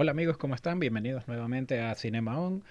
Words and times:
Hola 0.00 0.12
amigos, 0.12 0.38
¿cómo 0.38 0.54
están? 0.54 0.80
Bienvenidos 0.80 1.28
nuevamente 1.28 1.82
a 1.82 1.94
Cinema 1.94 2.40
On. 2.40 2.64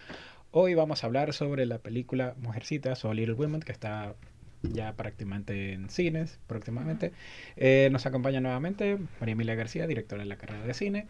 Hoy 0.50 0.74
vamos 0.74 1.04
a 1.04 1.06
hablar 1.06 1.32
sobre 1.32 1.68
la 1.68 1.78
película 1.78 2.34
Mujercitas 2.42 3.06
o 3.06 3.14
Little 3.14 3.36
Women 3.36 3.62
que 3.62 3.72
está 3.72 4.16
ya 4.64 4.94
prácticamente 4.94 5.74
en 5.74 5.92
cines, 5.92 6.40
próximamente. 6.48 7.12
Eh, 7.56 7.90
nos 7.92 8.08
acompaña 8.08 8.42
nuevamente 8.42 8.98
María 9.20 9.34
Emilia 9.34 9.54
García, 9.54 9.86
directora 9.86 10.24
de 10.24 10.28
la 10.28 10.38
carrera 10.38 10.66
de 10.66 10.74
cine. 10.74 11.06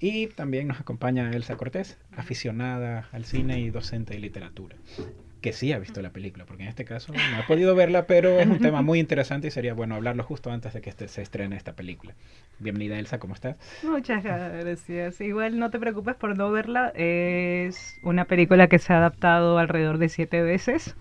Y 0.00 0.26
también 0.26 0.66
nos 0.66 0.80
acompaña 0.80 1.30
Elsa 1.30 1.56
Cortés, 1.56 1.96
aficionada 2.10 3.08
al 3.12 3.24
cine 3.24 3.60
y 3.60 3.70
docente 3.70 4.14
de 4.14 4.18
literatura 4.18 4.76
que 5.42 5.52
sí 5.52 5.72
ha 5.72 5.78
visto 5.78 6.00
la 6.00 6.10
película, 6.10 6.46
porque 6.46 6.62
en 6.62 6.68
este 6.68 6.84
caso 6.84 7.12
no 7.12 7.36
ha 7.36 7.46
podido 7.46 7.74
verla, 7.74 8.06
pero 8.06 8.38
es 8.40 8.46
un 8.46 8.60
tema 8.60 8.80
muy 8.80 9.00
interesante 9.00 9.48
y 9.48 9.50
sería 9.50 9.74
bueno 9.74 9.96
hablarlo 9.96 10.22
justo 10.22 10.50
antes 10.50 10.72
de 10.72 10.80
que 10.80 10.88
este, 10.88 11.08
se 11.08 11.20
estrene 11.20 11.56
esta 11.56 11.74
película. 11.74 12.14
Bienvenida 12.60 12.98
Elsa, 12.98 13.18
¿cómo 13.18 13.34
estás? 13.34 13.56
Muchas 13.82 14.22
gracias. 14.22 15.20
Igual 15.20 15.58
no 15.58 15.70
te 15.70 15.78
preocupes 15.78 16.14
por 16.14 16.38
no 16.38 16.50
verla, 16.50 16.92
es 16.94 17.98
una 18.02 18.24
película 18.24 18.68
que 18.68 18.78
se 18.78 18.92
ha 18.92 18.98
adaptado 18.98 19.58
alrededor 19.58 19.98
de 19.98 20.08
siete 20.08 20.42
veces, 20.42 20.94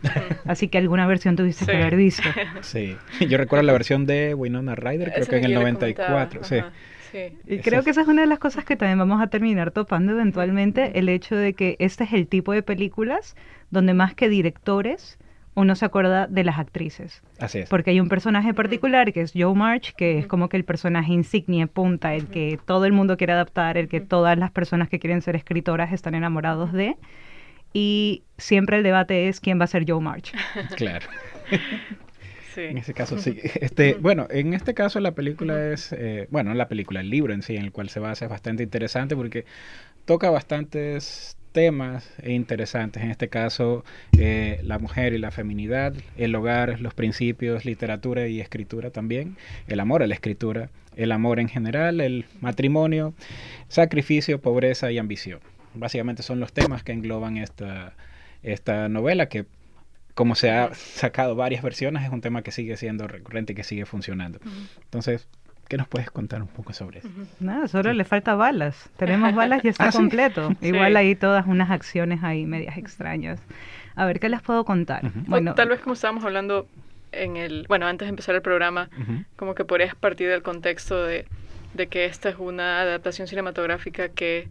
así 0.46 0.68
que 0.68 0.80
alguna 0.80 1.06
versión 1.08 1.36
tuviste 1.36 1.66
que 1.66 1.78
haber 1.78 1.96
visto. 1.96 2.28
Sí, 2.62 2.98
yo 3.30 3.38
recuerdo 3.38 3.64
la 3.64 3.74
versión 3.74 4.06
de 4.06 4.34
Winona 4.34 4.76
Ryder, 4.76 5.14
creo 5.14 5.28
que 5.28 5.38
en 5.38 5.46
el 5.46 5.54
94, 5.54 6.44
sí. 6.44 6.58
Y 7.48 7.60
creo 7.60 7.84
que 7.84 7.92
esa 7.92 8.02
es 8.02 8.08
una 8.08 8.22
de 8.22 8.28
las 8.28 8.40
cosas 8.40 8.66
que 8.66 8.76
también 8.76 9.00
vamos 9.00 9.22
a 9.22 9.28
terminar 9.28 9.72
topando 9.72 10.14
eventualmente, 10.14 10.98
el 11.00 11.10
hecho 11.10 11.36
de 11.36 11.54
que 11.54 11.76
este 11.80 12.04
es 12.04 12.14
el 12.14 12.28
tipo 12.28 12.52
de 12.54 12.64
películas 12.64 13.36
donde 13.70 13.94
más 13.94 14.16
que 14.16 14.30
directores 14.30 15.18
uno 15.54 15.76
se 15.76 15.86
acuerda 15.86 16.28
de 16.28 16.44
las 16.44 16.60
actrices. 16.60 17.22
Así 17.40 17.60
es. 17.60 17.70
Porque 17.70 17.92
hay 17.92 18.00
un 18.00 18.08
personaje 18.08 18.54
particular 18.54 19.12
que 19.12 19.22
es 19.22 19.34
Joe 19.36 19.54
March, 19.54 19.94
que 19.96 20.18
es 20.18 20.28
como 20.28 20.48
que 20.48 20.58
el 20.58 20.64
personaje 20.64 21.12
insignia, 21.12 21.68
punta, 21.68 22.16
el 22.16 22.28
que 22.28 22.58
todo 22.66 22.86
el 22.86 22.94
mundo 22.94 23.18
quiere 23.18 23.34
adaptar, 23.34 23.78
el 23.78 23.90
que 23.90 24.00
todas 24.00 24.38
las 24.38 24.52
personas 24.52 24.88
que 24.88 25.00
quieren 25.00 25.22
ser 25.22 25.36
escritoras 25.36 25.92
están 25.92 26.16
enamorados 26.16 26.72
de. 26.72 26.96
Y 27.74 28.24
siempre 28.38 28.78
el 28.78 28.84
debate 28.84 29.28
es 29.28 29.40
quién 29.40 29.60
va 29.60 29.66
a 29.66 29.68
ser 29.68 29.86
Joe 29.88 30.02
March. 30.02 30.34
Claro. 30.78 31.08
En 32.58 32.78
ese 32.78 32.94
caso, 32.94 33.18
sí. 33.18 33.40
Este, 33.62 33.94
bueno, 33.96 34.28
en 34.30 34.54
este 34.54 34.74
caso 34.74 35.00
la 35.00 35.12
película 35.12 35.72
es, 35.72 35.94
eh, 35.94 36.28
bueno, 36.30 36.54
la 36.54 36.68
película, 36.68 37.00
el 37.00 37.10
libro 37.10 37.34
en 37.34 37.42
sí, 37.42 37.56
en 37.56 37.64
el 37.64 37.72
cual 37.72 37.90
se 37.90 38.00
basa 38.00 38.26
es 38.26 38.32
bastante 38.32 38.64
interesante 38.64 39.16
porque 39.16 39.46
toca 40.06 40.30
bastantes 40.30 41.38
temas 41.52 42.10
interesantes, 42.24 43.04
en 43.04 43.12
este 43.12 43.28
caso 43.28 43.84
eh, 44.18 44.62
la 44.64 44.80
mujer 44.80 45.14
y 45.14 45.18
la 45.18 45.32
feminidad, 45.32 45.94
el 46.18 46.34
hogar, 46.36 46.80
los 46.80 46.94
principios, 46.94 47.66
literatura 47.66 48.28
y 48.28 48.40
escritura 48.40 48.90
también, 48.92 49.36
el 49.68 49.80
amor 49.80 50.02
a 50.02 50.08
la 50.08 50.14
escritura, 50.14 50.70
el 50.96 51.12
amor 51.12 51.40
en 51.40 51.50
general, 51.50 52.00
el 52.02 52.26
matrimonio, 52.40 53.14
sacrificio, 53.68 54.40
pobreza 54.40 54.92
y 54.92 54.98
ambición. 54.98 55.40
Básicamente 55.74 56.24
son 56.24 56.40
los 56.40 56.54
temas 56.54 56.84
que 56.84 56.92
engloban 56.92 57.38
esta, 57.38 57.94
esta 58.44 58.90
novela 58.90 59.28
que 59.28 59.46
como 60.14 60.36
se 60.36 60.52
ha 60.52 60.74
sacado 60.74 61.36
varias 61.36 61.64
versiones, 61.64 62.04
es 62.04 62.10
un 62.10 62.22
tema 62.22 62.42
que 62.42 62.52
sigue 62.52 62.78
siendo 62.78 63.08
recurrente 63.08 63.54
y 63.54 63.56
que 63.56 63.64
sigue 63.64 63.86
funcionando. 63.86 64.40
Entonces, 64.84 65.28
¿qué 65.68 65.78
nos 65.78 65.88
puedes 65.88 66.12
contar 66.12 66.42
un 66.42 66.48
poco 66.48 66.74
sobre 66.74 67.00
eso? 67.00 67.10
Nada, 67.40 67.68
solo 67.68 67.94
le 67.94 68.04
falta 68.04 68.36
balas. 68.36 68.90
Tenemos 68.98 69.34
balas 69.34 69.64
y 69.64 69.70
está 69.70 69.86
ah, 69.90 69.92
completo. 69.92 70.54
Igual 70.62 70.96
hay 70.96 71.16
todas 71.16 71.48
unas 71.48 71.72
acciones 71.72 72.24
ahí 72.24 72.46
medias 72.46 72.78
extrañas. 72.78 73.40
A 73.96 74.06
ver, 74.06 74.20
¿qué 74.20 74.30
les 74.30 74.42
puedo 74.42 74.66
contar? 74.66 75.12
Bueno, 75.28 75.56
tal 75.56 75.70
vez 75.70 75.80
como 75.80 75.94
estábamos 75.94 76.24
hablando 76.24 76.68
en 77.12 77.38
el, 77.38 77.66
bueno, 77.68 77.88
antes 77.88 78.06
de 78.06 78.10
empezar 78.10 78.36
el 78.36 78.42
programa, 78.42 78.90
como 79.36 79.56
que 79.56 79.66
podrías 79.66 79.96
partir 79.96 80.30
del 80.30 80.42
contexto 80.42 81.04
de, 81.04 81.26
de 81.74 81.88
que 81.88 82.06
esta 82.06 82.30
es 82.30 82.36
una 82.38 82.82
adaptación 82.82 83.28
cinematográfica 83.28 84.10
que 84.10 84.48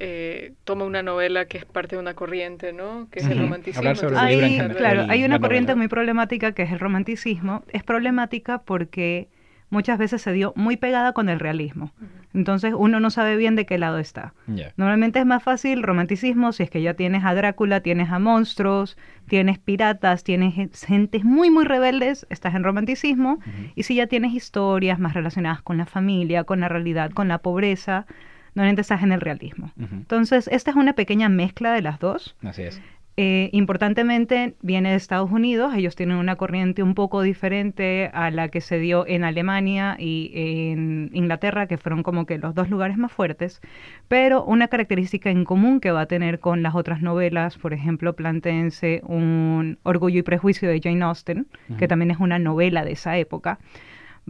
eh, 0.00 0.54
toma 0.64 0.86
una 0.86 1.02
novela 1.02 1.44
que 1.44 1.58
es 1.58 1.66
parte 1.66 1.96
de 1.96 2.00
una 2.00 2.14
corriente, 2.14 2.72
¿no? 2.72 3.08
Que 3.10 3.20
es 3.20 3.26
el 3.26 3.38
romanticismo. 3.38 3.90
Hay, 4.16 4.58
claro, 4.76 5.04
hay 5.08 5.24
una 5.24 5.38
corriente 5.38 5.74
muy 5.74 5.88
problemática 5.88 6.52
que 6.52 6.62
es 6.62 6.72
el 6.72 6.78
romanticismo. 6.78 7.62
Es 7.68 7.82
problemática 7.82 8.62
porque 8.62 9.28
muchas 9.68 9.98
veces 9.98 10.22
se 10.22 10.32
dio 10.32 10.54
muy 10.56 10.78
pegada 10.78 11.12
con 11.12 11.28
el 11.28 11.38
realismo. 11.38 11.92
Entonces 12.32 12.72
uno 12.76 12.98
no 12.98 13.10
sabe 13.10 13.36
bien 13.36 13.56
de 13.56 13.66
qué 13.66 13.76
lado 13.76 13.98
está. 13.98 14.32
Normalmente 14.76 15.18
es 15.18 15.26
más 15.26 15.42
fácil 15.42 15.82
romanticismo 15.82 16.52
si 16.52 16.62
es 16.62 16.70
que 16.70 16.80
ya 16.80 16.94
tienes 16.94 17.24
a 17.24 17.34
Drácula, 17.34 17.80
tienes 17.80 18.08
a 18.10 18.18
monstruos, 18.18 18.96
tienes 19.28 19.58
piratas, 19.58 20.24
tienes 20.24 20.54
gentes 20.86 21.24
muy, 21.24 21.50
muy 21.50 21.66
rebeldes, 21.66 22.26
estás 22.30 22.54
en 22.54 22.64
romanticismo. 22.64 23.38
Y 23.74 23.82
si 23.82 23.96
ya 23.96 24.06
tienes 24.06 24.32
historias 24.32 24.98
más 24.98 25.12
relacionadas 25.12 25.60
con 25.60 25.76
la 25.76 25.84
familia, 25.84 26.44
con 26.44 26.60
la 26.60 26.68
realidad, 26.68 27.10
con 27.10 27.28
la 27.28 27.38
pobreza, 27.38 28.06
normalmente 28.54 28.82
estás 28.82 29.02
en 29.02 29.12
el 29.12 29.20
realismo. 29.20 29.72
Entonces, 29.78 30.48
esta 30.52 30.70
es 30.70 30.76
una 30.76 30.94
pequeña 30.94 31.28
mezcla 31.28 31.72
de 31.72 31.82
las 31.82 31.98
dos. 31.98 32.36
Así 32.42 32.62
es. 32.62 32.80
Eh, 33.22 33.50
importantemente 33.52 34.54
viene 34.62 34.90
de 34.90 34.96
Estados 34.96 35.30
Unidos, 35.30 35.74
ellos 35.74 35.94
tienen 35.94 36.16
una 36.16 36.36
corriente 36.36 36.82
un 36.82 36.94
poco 36.94 37.20
diferente 37.20 38.10
a 38.14 38.30
la 38.30 38.48
que 38.48 38.62
se 38.62 38.78
dio 38.78 39.06
en 39.06 39.24
Alemania 39.24 39.96
y 39.98 40.30
en 40.34 41.10
Inglaterra, 41.12 41.66
que 41.66 41.76
fueron 41.76 42.02
como 42.02 42.24
que 42.24 42.38
los 42.38 42.54
dos 42.54 42.70
lugares 42.70 42.96
más 42.96 43.12
fuertes, 43.12 43.60
pero 44.08 44.42
una 44.44 44.68
característica 44.68 45.28
en 45.28 45.44
común 45.44 45.80
que 45.80 45.90
va 45.90 46.02
a 46.02 46.06
tener 46.06 46.38
con 46.40 46.62
las 46.62 46.74
otras 46.74 47.02
novelas, 47.02 47.58
por 47.58 47.74
ejemplo, 47.74 48.14
plantéense 48.14 49.02
un 49.04 49.78
Orgullo 49.82 50.20
y 50.20 50.22
Prejuicio 50.22 50.70
de 50.70 50.80
Jane 50.80 51.04
Austen, 51.04 51.46
que 51.78 51.88
también 51.88 52.12
es 52.12 52.20
una 52.20 52.38
novela 52.38 52.86
de 52.86 52.92
esa 52.92 53.18
época, 53.18 53.58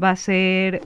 va 0.03 0.11
a 0.11 0.17
ser 0.17 0.81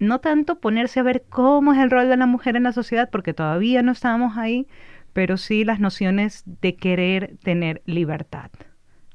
no 0.00 0.18
tanto 0.18 0.58
ponerse 0.58 0.98
a 0.98 1.04
ver 1.04 1.24
cómo 1.28 1.72
es 1.72 1.78
el 1.78 1.90
rol 1.90 2.08
de 2.08 2.16
la 2.16 2.26
mujer 2.26 2.56
en 2.56 2.64
la 2.64 2.72
sociedad, 2.72 3.10
porque 3.10 3.34
todavía 3.34 3.82
no 3.82 3.92
estábamos 3.92 4.36
ahí, 4.36 4.66
pero 5.12 5.36
sí 5.36 5.64
las 5.64 5.78
nociones 5.78 6.42
de 6.46 6.74
querer 6.74 7.36
tener 7.44 7.82
libertad. 7.84 8.50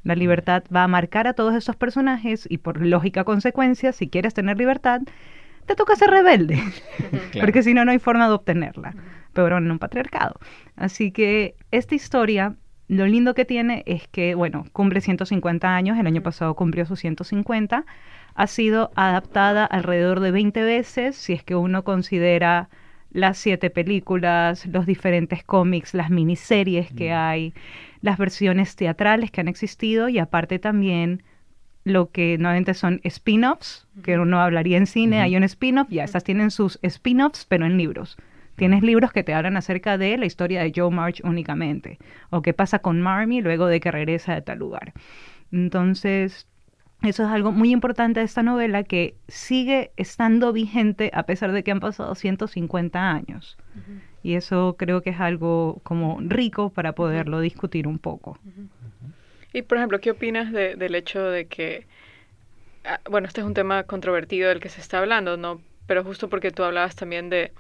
La 0.04 0.16
libertad 0.16 0.64
va 0.74 0.84
a 0.84 0.88
marcar 0.88 1.28
a 1.28 1.34
todos 1.34 1.56
esos 1.56 1.76
personajes 1.76 2.46
y 2.50 2.60
por 2.60 2.86
lógica 2.86 3.24
consecuencia, 3.24 3.92
si 3.92 4.08
quieres 4.08 4.36
tener 4.36 4.58
libertad, 4.58 5.02
te 5.66 5.74
toca 5.74 5.96
ser 5.96 6.12
rebelde, 6.12 6.62
porque 7.42 7.64
si 7.64 7.74
no, 7.74 7.84
no 7.84 7.92
hay 7.92 8.00
forma 8.00 8.28
de 8.28 8.34
obtenerla, 8.34 8.96
pero 9.34 9.58
en 9.58 9.70
un 9.70 9.80
patriarcado. 9.80 10.40
Así 10.76 11.12
que 11.12 11.56
esta 11.72 11.96
historia, 11.96 12.56
lo 12.88 13.08
lindo 13.08 13.34
que 13.34 13.46
tiene 13.46 13.82
es 13.88 14.08
que, 14.08 14.36
bueno, 14.36 14.66
cumple 14.72 15.02
150 15.02 15.76
años, 15.76 15.98
el 15.98 16.06
año 16.06 16.22
pasado 16.22 16.54
cumplió 16.56 16.86
sus 16.86 17.00
150, 17.00 17.86
ha 18.36 18.48
sido 18.48 18.92
adaptada 18.96 19.66
alrededor 19.66 20.20
de 20.20 20.32
20 20.32 20.62
veces, 20.64 21.16
si 21.16 21.34
es 21.34 21.44
que 21.44 21.56
uno 21.56 21.84
considera 21.84 22.70
las 23.12 23.38
siete 23.38 23.70
películas, 23.70 24.66
los 24.66 24.86
diferentes 24.86 25.44
cómics, 25.44 25.94
las 25.94 26.10
miniseries 26.10 26.92
que 26.92 27.12
mm. 27.12 27.18
hay, 27.18 27.54
las 28.02 28.18
versiones 28.18 28.76
teatrales 28.76 29.32
que 29.32 29.40
han 29.40 29.48
existido 29.48 30.10
y 30.10 30.20
aparte 30.20 30.60
también 30.60 31.24
lo 31.86 32.12
que 32.12 32.38
nuevamente 32.38 32.74
son 32.74 33.00
spin-offs, 33.04 33.88
que 34.04 34.20
uno 34.20 34.42
hablaría 34.42 34.78
en 34.78 34.88
cine, 34.88 35.22
hay 35.22 35.38
un 35.38 35.44
spin-off, 35.44 35.88
ya 35.90 36.04
estas 36.04 36.24
tienen 36.24 36.52
sus 36.52 36.78
spin-offs, 36.82 37.46
pero 37.46 37.66
en 37.66 37.78
libros. 37.78 38.18
Tienes 38.58 38.84
libros 38.84 39.12
que 39.12 39.24
te 39.24 39.34
hablan 39.34 39.56
acerca 39.56 39.98
de 39.98 40.18
la 40.18 40.26
historia 40.26 40.62
de 40.64 40.74
Joe 40.76 40.90
March 40.90 41.22
únicamente, 41.24 42.00
o 42.32 42.42
qué 42.42 42.54
pasa 42.54 42.80
con 42.80 43.02
Marmy 43.02 43.42
luego 43.42 43.68
de 43.68 43.80
que 43.80 43.92
regresa 43.92 44.34
de 44.34 44.42
tal 44.42 44.60
lugar. 44.60 44.94
Entonces, 45.52 46.48
eso 47.06 47.24
es 47.24 47.30
algo 47.30 47.52
muy 47.52 47.72
importante 47.72 48.20
de 48.20 48.26
esta 48.26 48.44
novela 48.44 48.84
que 48.84 49.16
sigue 49.28 49.92
estando 49.98 50.54
vigente 50.54 51.12
a 51.14 51.24
pesar 51.24 51.52
de 51.52 51.64
que 51.64 51.72
han 51.72 51.80
pasado 51.80 52.16
150 52.16 53.12
años. 53.12 53.58
Y 54.24 54.36
eso 54.36 54.76
creo 54.78 55.02
que 55.02 55.12
es 55.12 55.20
algo 55.20 55.82
como 55.84 56.18
rico 56.22 56.72
para 56.72 56.94
poderlo 56.94 57.40
discutir 57.40 57.88
un 57.88 58.00
poco. 58.00 58.40
Y 59.54 59.62
por 59.62 59.78
ejemplo, 59.78 60.00
¿qué 60.00 60.12
opinas 60.12 60.52
del 60.52 60.96
hecho 60.96 61.24
de 61.24 61.46
que, 61.46 61.86
ah, 62.84 63.00
bueno, 63.10 63.28
este 63.28 63.42
es 63.42 63.48
un 63.48 63.54
tema 63.54 63.84
controvertido 63.84 64.50
del 64.50 64.60
que 64.60 64.70
se 64.70 64.82
está 64.82 65.00
hablando, 65.00 65.38
¿no? 65.38 65.62
Pero 65.88 66.04
justo 66.04 66.30
porque 66.30 66.52
tú 66.52 66.64
hablabas 66.64 66.96
también 66.96 67.30
de, 67.30 67.52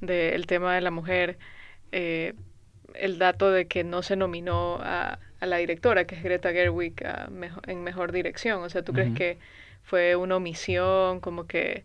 el 0.00 0.46
tema 0.46 0.74
de 0.74 0.80
la 0.80 0.90
mujer, 0.90 1.38
eh, 1.92 2.34
el 2.94 3.18
dato 3.18 3.50
de 3.50 3.66
que 3.66 3.84
no 3.84 4.02
se 4.02 4.16
nominó 4.16 4.78
a 4.80 5.18
a 5.44 5.46
la 5.46 5.58
directora, 5.58 6.04
que 6.04 6.16
es 6.16 6.22
Greta 6.22 6.52
Gerwig, 6.52 6.94
en 7.66 7.84
mejor 7.84 8.12
dirección? 8.12 8.62
O 8.62 8.68
sea, 8.68 8.82
¿tú 8.82 8.92
crees 8.92 9.14
que 9.14 9.38
fue 9.82 10.16
una 10.16 10.36
omisión, 10.36 11.20
como 11.20 11.46
que 11.46 11.84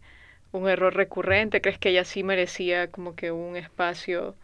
un 0.51 0.67
error 0.67 0.95
recurrente? 0.95 1.61
¿Crees 1.61 1.77
que 1.77 1.89
ella 1.89 2.05
sí 2.05 2.23
merecía 2.23 2.87
como 2.87 3.15
que 3.15 3.31
un 3.31 3.55
espacio 3.55 4.35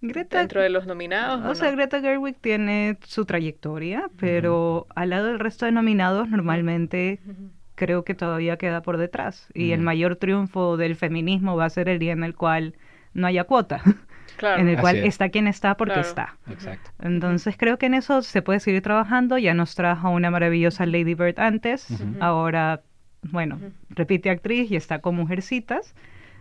dentro 0.00 0.62
de 0.62 0.70
los 0.70 0.86
nominados? 0.86 1.44
O, 1.44 1.54
sea, 1.54 1.70
Greta 1.70 2.00
Gerwig 2.00 2.36
tiene 2.40 2.98
su 3.04 3.24
trayectoria, 3.24 4.10
pero 4.18 4.86
al 4.94 5.10
lado 5.10 5.26
del 5.26 5.38
resto 5.38 5.66
de 5.66 5.72
nominados 5.72 6.28
normalmente... 6.28 7.20
Creo 7.76 8.04
que 8.04 8.14
todavía 8.14 8.56
queda 8.56 8.82
por 8.82 8.98
detrás. 8.98 9.48
Y 9.52 9.72
el 9.72 9.80
mayor 9.80 10.14
triunfo 10.14 10.76
del 10.76 10.94
feminismo 10.94 11.56
va 11.56 11.64
a 11.64 11.70
ser 11.70 11.88
el 11.88 11.98
día 11.98 12.12
en 12.12 12.22
el 12.22 12.36
cual 12.36 12.76
no 13.14 13.26
haya 13.26 13.42
cuota. 13.42 13.82
en 14.40 14.68
el 14.68 14.78
cual 14.78 14.96
está 14.96 15.28
quien 15.28 15.46
está 15.46 15.76
porque 15.76 16.00
está. 16.00 16.36
Exacto. 16.50 16.90
Entonces 17.02 17.56
creo 17.56 17.78
que 17.78 17.86
en 17.86 17.94
eso 17.94 18.22
se 18.22 18.42
puede 18.42 18.60
seguir 18.60 18.82
trabajando. 18.82 19.38
Ya 19.38 19.54
nos 19.54 19.74
trajo 19.74 20.10
una 20.10 20.30
maravillosa 20.30 20.86
Lady 20.86 21.14
Bird 21.14 21.38
antes, 21.38 21.88
ahora, 22.20 22.82
bueno, 23.22 23.58
repite 23.90 24.30
actriz 24.30 24.70
y 24.70 24.76
está 24.76 25.00
con 25.00 25.16
Mujercitas. 25.16 25.94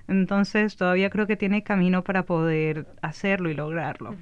Entonces 0.08 0.76
todavía 0.76 1.10
creo 1.10 1.28
que 1.28 1.38
tiene 1.38 1.64
camino 1.64 2.04
para 2.04 2.24
poder 2.24 2.88
hacerlo 3.02 3.50
y 3.50 3.54
lograrlo. 3.54 4.16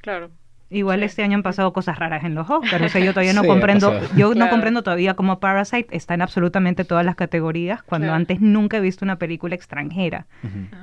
Claro. 0.00 0.30
Igual 0.70 1.02
este 1.02 1.22
año 1.22 1.36
han 1.36 1.42
pasado 1.42 1.72
cosas 1.72 1.98
raras 1.98 2.24
en 2.24 2.34
los 2.34 2.50
Oscars, 2.50 2.84
o 2.84 2.88
sea, 2.90 3.02
yo 3.02 3.12
todavía 3.12 3.32
no 3.32 3.44
comprendo, 3.46 3.98
yo 4.16 4.34
no 4.34 4.50
comprendo 4.50 4.82
todavía 4.82 5.14
cómo 5.14 5.40
Parasite 5.40 5.96
está 5.96 6.12
en 6.12 6.20
absolutamente 6.20 6.84
todas 6.84 7.06
las 7.06 7.14
categorías, 7.14 7.82
cuando 7.82 8.12
antes 8.12 8.40
nunca 8.42 8.76
he 8.76 8.80
visto 8.80 9.04
una 9.04 9.16
película 9.16 9.54
extranjera 9.54 10.26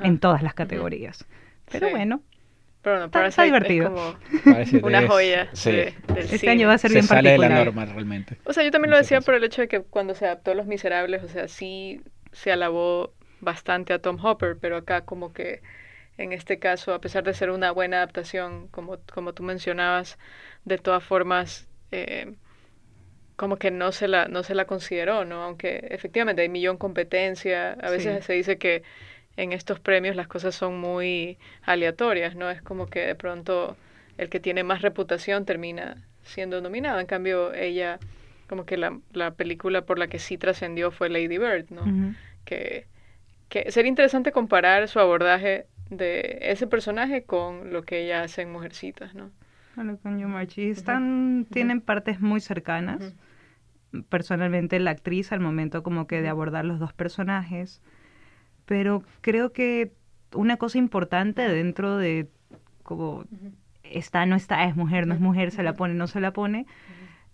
en 0.01 0.17
todas 0.17 0.41
las 0.41 0.55
categorías. 0.55 1.27
Pero 1.71 1.89
bueno, 1.89 2.21
pero 2.81 2.99
no, 2.99 3.25
está, 3.25 3.43
divertido. 3.43 4.15
Es 4.45 4.71
como 4.71 4.87
una 4.87 5.07
joya. 5.07 5.49
este 5.53 6.49
año 6.49 6.67
va 6.67 6.75
a 6.75 6.77
ser 6.77 6.91
bien 6.91 7.03
sale 7.03 7.29
particular. 7.29 7.49
de 7.49 7.55
la 7.55 7.65
norma 7.65 7.85
realmente. 7.85 8.37
O 8.45 8.53
sea, 8.53 8.63
yo 8.63 8.69
también 8.69 8.91
lo 8.91 8.97
decía 8.97 9.21
por 9.21 9.33
el 9.33 9.43
hecho 9.43 9.61
de 9.61 9.67
que 9.67 9.81
cuando 9.81 10.13
se 10.13 10.25
adaptó 10.25 10.53
Los 10.53 10.67
Miserables, 10.67 11.23
o 11.23 11.27
sea, 11.27 11.47
sí 11.47 12.01
se 12.31 12.51
alabó 12.51 13.13
bastante 13.41 13.93
a 13.93 13.99
Tom 13.99 14.23
Hopper, 14.23 14.57
pero 14.59 14.77
acá 14.77 15.01
como 15.01 15.33
que 15.33 15.61
en 16.17 16.31
este 16.31 16.59
caso, 16.59 16.93
a 16.93 17.01
pesar 17.01 17.23
de 17.23 17.33
ser 17.33 17.49
una 17.49 17.71
buena 17.71 17.97
adaptación, 17.97 18.67
como, 18.69 18.99
como 19.13 19.33
tú 19.33 19.43
mencionabas, 19.43 20.17
de 20.63 20.77
todas 20.77 21.03
formas, 21.03 21.67
eh, 21.91 22.35
como 23.35 23.57
que 23.57 23.71
no 23.71 23.91
se 23.91 24.07
la, 24.07 24.27
no 24.27 24.43
se 24.43 24.55
la 24.55 24.65
consideró, 24.65 25.25
¿no? 25.25 25.43
Aunque 25.43 25.87
efectivamente 25.89 26.41
hay 26.41 26.49
millón 26.49 26.77
competencia, 26.77 27.73
a 27.73 27.89
veces 27.89 28.23
se 28.25 28.33
dice 28.33 28.57
que 28.57 28.83
en 29.37 29.51
estos 29.51 29.79
premios 29.79 30.15
las 30.15 30.27
cosas 30.27 30.55
son 30.55 30.79
muy 30.79 31.37
aleatorias, 31.63 32.35
¿no? 32.35 32.49
Es 32.49 32.61
como 32.61 32.87
que 32.87 33.01
de 33.01 33.15
pronto 33.15 33.75
el 34.17 34.29
que 34.29 34.39
tiene 34.39 34.63
más 34.63 34.81
reputación 34.81 35.45
termina 35.45 35.97
siendo 36.23 36.61
nominado. 36.61 36.99
En 36.99 37.05
cambio, 37.05 37.53
ella, 37.53 37.99
como 38.47 38.65
que 38.65 38.77
la, 38.77 38.97
la 39.13 39.31
película 39.31 39.85
por 39.85 39.99
la 39.99 40.07
que 40.07 40.19
sí 40.19 40.37
trascendió 40.37 40.91
fue 40.91 41.09
Lady 41.09 41.37
Bird, 41.37 41.69
¿no? 41.69 41.83
que, 42.45 42.87
que 43.49 43.71
sería 43.71 43.89
interesante 43.89 44.31
comparar 44.31 44.87
su 44.87 44.99
abordaje 44.99 45.67
de 45.89 46.39
ese 46.41 46.67
personaje 46.67 47.23
con 47.23 47.73
lo 47.73 47.83
que 47.83 48.03
ella 48.03 48.23
hace 48.23 48.41
en 48.41 48.51
Mujercitas, 48.51 49.13
¿no? 49.13 49.31
Bueno, 49.75 49.97
con 50.01 50.17
Yumachi 50.19 50.69
están, 50.69 51.47
tienen 51.51 51.81
partes 51.81 52.21
muy 52.21 52.39
cercanas. 52.39 53.13
Personalmente 54.09 54.79
la 54.79 54.91
actriz 54.91 55.31
al 55.31 55.41
momento 55.41 55.83
como 55.83 56.07
que 56.07 56.21
de 56.21 56.29
abordar 56.29 56.65
los 56.65 56.79
dos 56.79 56.93
personajes, 56.93 57.81
pero 58.65 59.03
creo 59.21 59.51
que 59.51 59.93
una 60.33 60.57
cosa 60.57 60.77
importante 60.77 61.47
dentro 61.47 61.97
de 61.97 62.29
como 62.83 63.25
está, 63.83 64.25
no 64.25 64.35
está, 64.35 64.65
es 64.65 64.75
mujer, 64.75 65.07
no 65.07 65.13
es 65.13 65.19
mujer, 65.19 65.51
se 65.51 65.63
la 65.63 65.73
pone, 65.73 65.93
no 65.93 66.07
se 66.07 66.19
la 66.19 66.31
pone, 66.31 66.65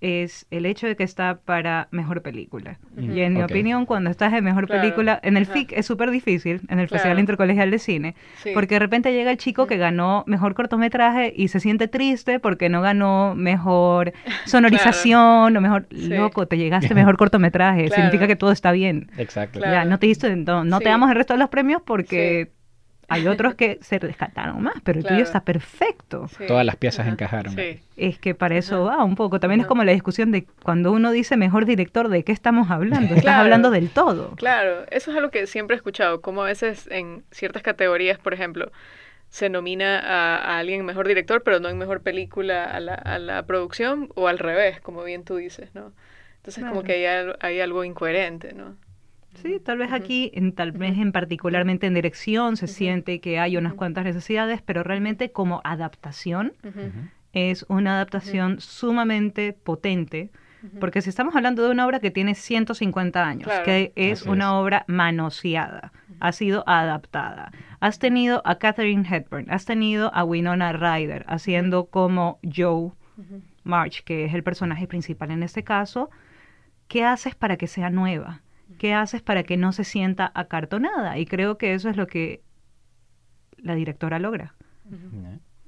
es 0.02 0.48
el 0.50 0.66
hecho 0.66 0.88
de 0.88 0.96
que 0.96 1.04
está 1.04 1.40
para 1.46 1.88
mejor 1.92 2.24
película. 2.24 2.80
Y 2.98 3.22
en 3.22 3.36
mi 3.36 3.44
opinión, 3.44 3.86
cuando 3.86 4.10
estás 4.10 4.34
en 4.34 4.44
mejor 4.44 4.68
película, 4.68 5.20
en 5.24 5.38
el 5.38 5.46
FIC 5.46 5.74
es 5.74 5.86
súper 5.86 6.10
difícil, 6.10 6.62
en 6.70 6.80
el 6.80 6.90
Festival 6.90 7.20
Intercolegial 7.20 7.70
de 7.70 7.78
Cine, 7.78 8.16
porque 8.56 8.76
de 8.76 8.80
repente 8.80 9.14
llega 9.14 9.32
el 9.32 9.38
chico 9.38 9.68
que 9.68 9.78
ganó 9.78 10.24
mejor 10.26 10.56
cortometraje 10.56 11.32
y 11.36 11.50
se 11.50 11.60
siente 11.60 11.88
triste 11.88 12.40
porque 12.40 12.68
no 12.68 12.82
ganó 12.82 13.36
mejor 13.36 14.14
sonorización 14.46 15.56
o 15.56 15.62
mejor, 15.62 15.86
loco, 15.92 16.48
te 16.48 16.58
llegaste 16.58 16.96
mejor 16.96 17.18
cortometraje, 17.18 17.90
significa 17.96 18.26
que 18.26 18.36
todo 18.36 18.52
está 18.52 18.72
bien. 18.72 19.12
Exacto. 19.18 19.60
Ya, 19.60 19.86
no 19.86 20.00
te 20.00 20.08
diste, 20.08 20.36
no, 20.36 20.80
te 20.80 20.90
damos 20.90 21.10
el 21.12 21.16
resto 21.16 21.34
de 21.34 21.40
los 21.40 21.50
premios 21.50 21.82
porque 21.86 22.52
hay 23.12 23.28
otros 23.28 23.56
que 23.56 23.78
se 23.82 24.00
rescataron 24.00 24.62
más, 24.62 24.76
pero 24.84 25.00
el 25.00 25.06
tuyo 25.06 25.22
está 25.22 25.42
perfecto. 25.42 26.30
Todas 26.48 26.66
las 26.66 26.78
piezas 26.78 27.08
encajaron. 27.08 27.56
Es 27.98 28.18
que 28.20 28.34
para 28.34 28.56
eso 28.56 28.86
va 28.86 29.04
un 29.04 29.16
poco. 29.16 29.40
También 29.40 29.62
es 29.62 29.68
como 29.68 29.84
la 29.84 29.92
discusión 29.92 30.32
de 30.32 30.46
cuando 30.64 30.92
uno 30.92 31.12
dice 31.12 31.36
mejor 31.36 31.66
director, 31.66 32.08
¿de 32.08 32.24
qué 32.24 32.32
estamos 32.32 32.72
hablando? 32.72 33.14
Estás 33.16 33.36
hablando 33.36 33.70
del 33.70 33.90
todo. 33.90 34.36
Claro, 34.36 34.86
eso 34.92 35.12
es 35.12 35.18
algo 35.18 35.30
que 35.30 35.46
siempre 35.46 35.76
he 35.76 35.78
escuchado, 35.78 36.22
como 36.22 36.44
a 36.44 36.46
veces 36.46 36.88
en 36.90 37.24
ciertas 37.32 37.64
categorías, 37.64 38.18
por 38.18 38.34
ejemplo, 38.34 38.72
se 39.30 39.50
nomina 39.50 40.00
a, 40.00 40.60
alguien 40.60 40.86
mejor 40.86 41.08
director, 41.08 41.44
pero 41.44 41.60
no 41.60 41.70
en 41.70 41.78
mejor 41.78 42.02
película 42.02 42.64
a 42.64 42.80
la, 42.80 42.96
a 42.96 43.20
la 43.20 43.44
producción, 43.44 44.10
o 44.16 44.28
al 44.28 44.40
revés, 44.40 44.80
como 44.80 45.04
bien 45.04 45.24
tú 45.24 45.36
dices, 45.36 45.74
¿no? 45.74 45.92
Entonces 46.38 46.64
como 46.66 46.84
que 46.84 47.08
hay, 47.08 47.34
hay 47.40 47.60
algo 47.60 47.84
incoherente, 47.84 48.54
¿no? 48.54 48.76
Sí, 49.36 49.60
tal 49.64 49.78
vez 49.78 49.92
aquí, 49.92 50.32
en, 50.34 50.54
tal 50.54 50.72
vez 50.72 50.98
en 50.98 51.12
particularmente 51.12 51.88
en 51.88 51.94
dirección, 51.94 52.58
se 52.58 52.68
siente 52.68 53.20
que 53.20 53.40
hay 53.40 53.58
unas 53.58 53.74
cuantas 53.74 54.04
necesidades, 54.04 54.62
pero 54.62 54.84
realmente 54.84 55.32
como 55.32 55.62
adaptación 55.64 56.54
es 57.34 57.66
una 57.70 57.96
adaptación 57.96 58.60
sumamente 58.60 59.54
potente, 59.54 60.32
porque 60.80 61.02
si 61.02 61.10
estamos 61.10 61.36
hablando 61.36 61.64
de 61.64 61.72
una 61.72 61.88
obra 61.88 62.00
que 62.00 62.12
tiene 62.12 62.36
150 62.36 63.26
años, 63.26 63.50
que 63.66 63.94
es 63.96 64.24
una 64.24 64.60
obra 64.60 64.84
manoseada, 64.88 65.92
ha 66.20 66.32
sido 66.34 66.64
adaptada. 66.68 67.52
Has 67.80 67.98
tenido 67.98 68.42
a 68.46 68.56
Catherine 68.60 69.08
Hepburn, 69.10 69.50
has 69.50 69.66
tenido 69.66 70.14
a 70.14 70.24
Winona 70.24 70.72
Ryder 70.74 71.26
haciendo 71.28 71.86
como 71.86 72.40
Joe 72.44 72.92
March, 73.64 74.04
que 74.04 74.26
es 74.26 74.34
el 74.34 74.44
personaje 74.44 74.88
principal 74.88 75.32
en 75.32 75.42
este 75.42 75.64
caso. 75.64 76.10
¿Qué 76.88 77.06
haces 77.06 77.34
para 77.34 77.58
que 77.58 77.68
sea 77.68 77.90
nueva? 77.90 78.42
¿Qué 78.82 78.96
haces 78.96 79.22
para 79.22 79.44
que 79.44 79.58
no 79.58 79.74
se 79.74 79.84
sienta 79.84 80.32
acartonada? 80.34 81.20
Y 81.20 81.28
creo 81.28 81.60
que 81.60 81.76
eso 81.76 81.88
es 81.88 81.98
lo 81.98 82.08
que 82.08 82.42
la 83.58 83.76
directora 83.76 84.18
logra. 84.18 84.56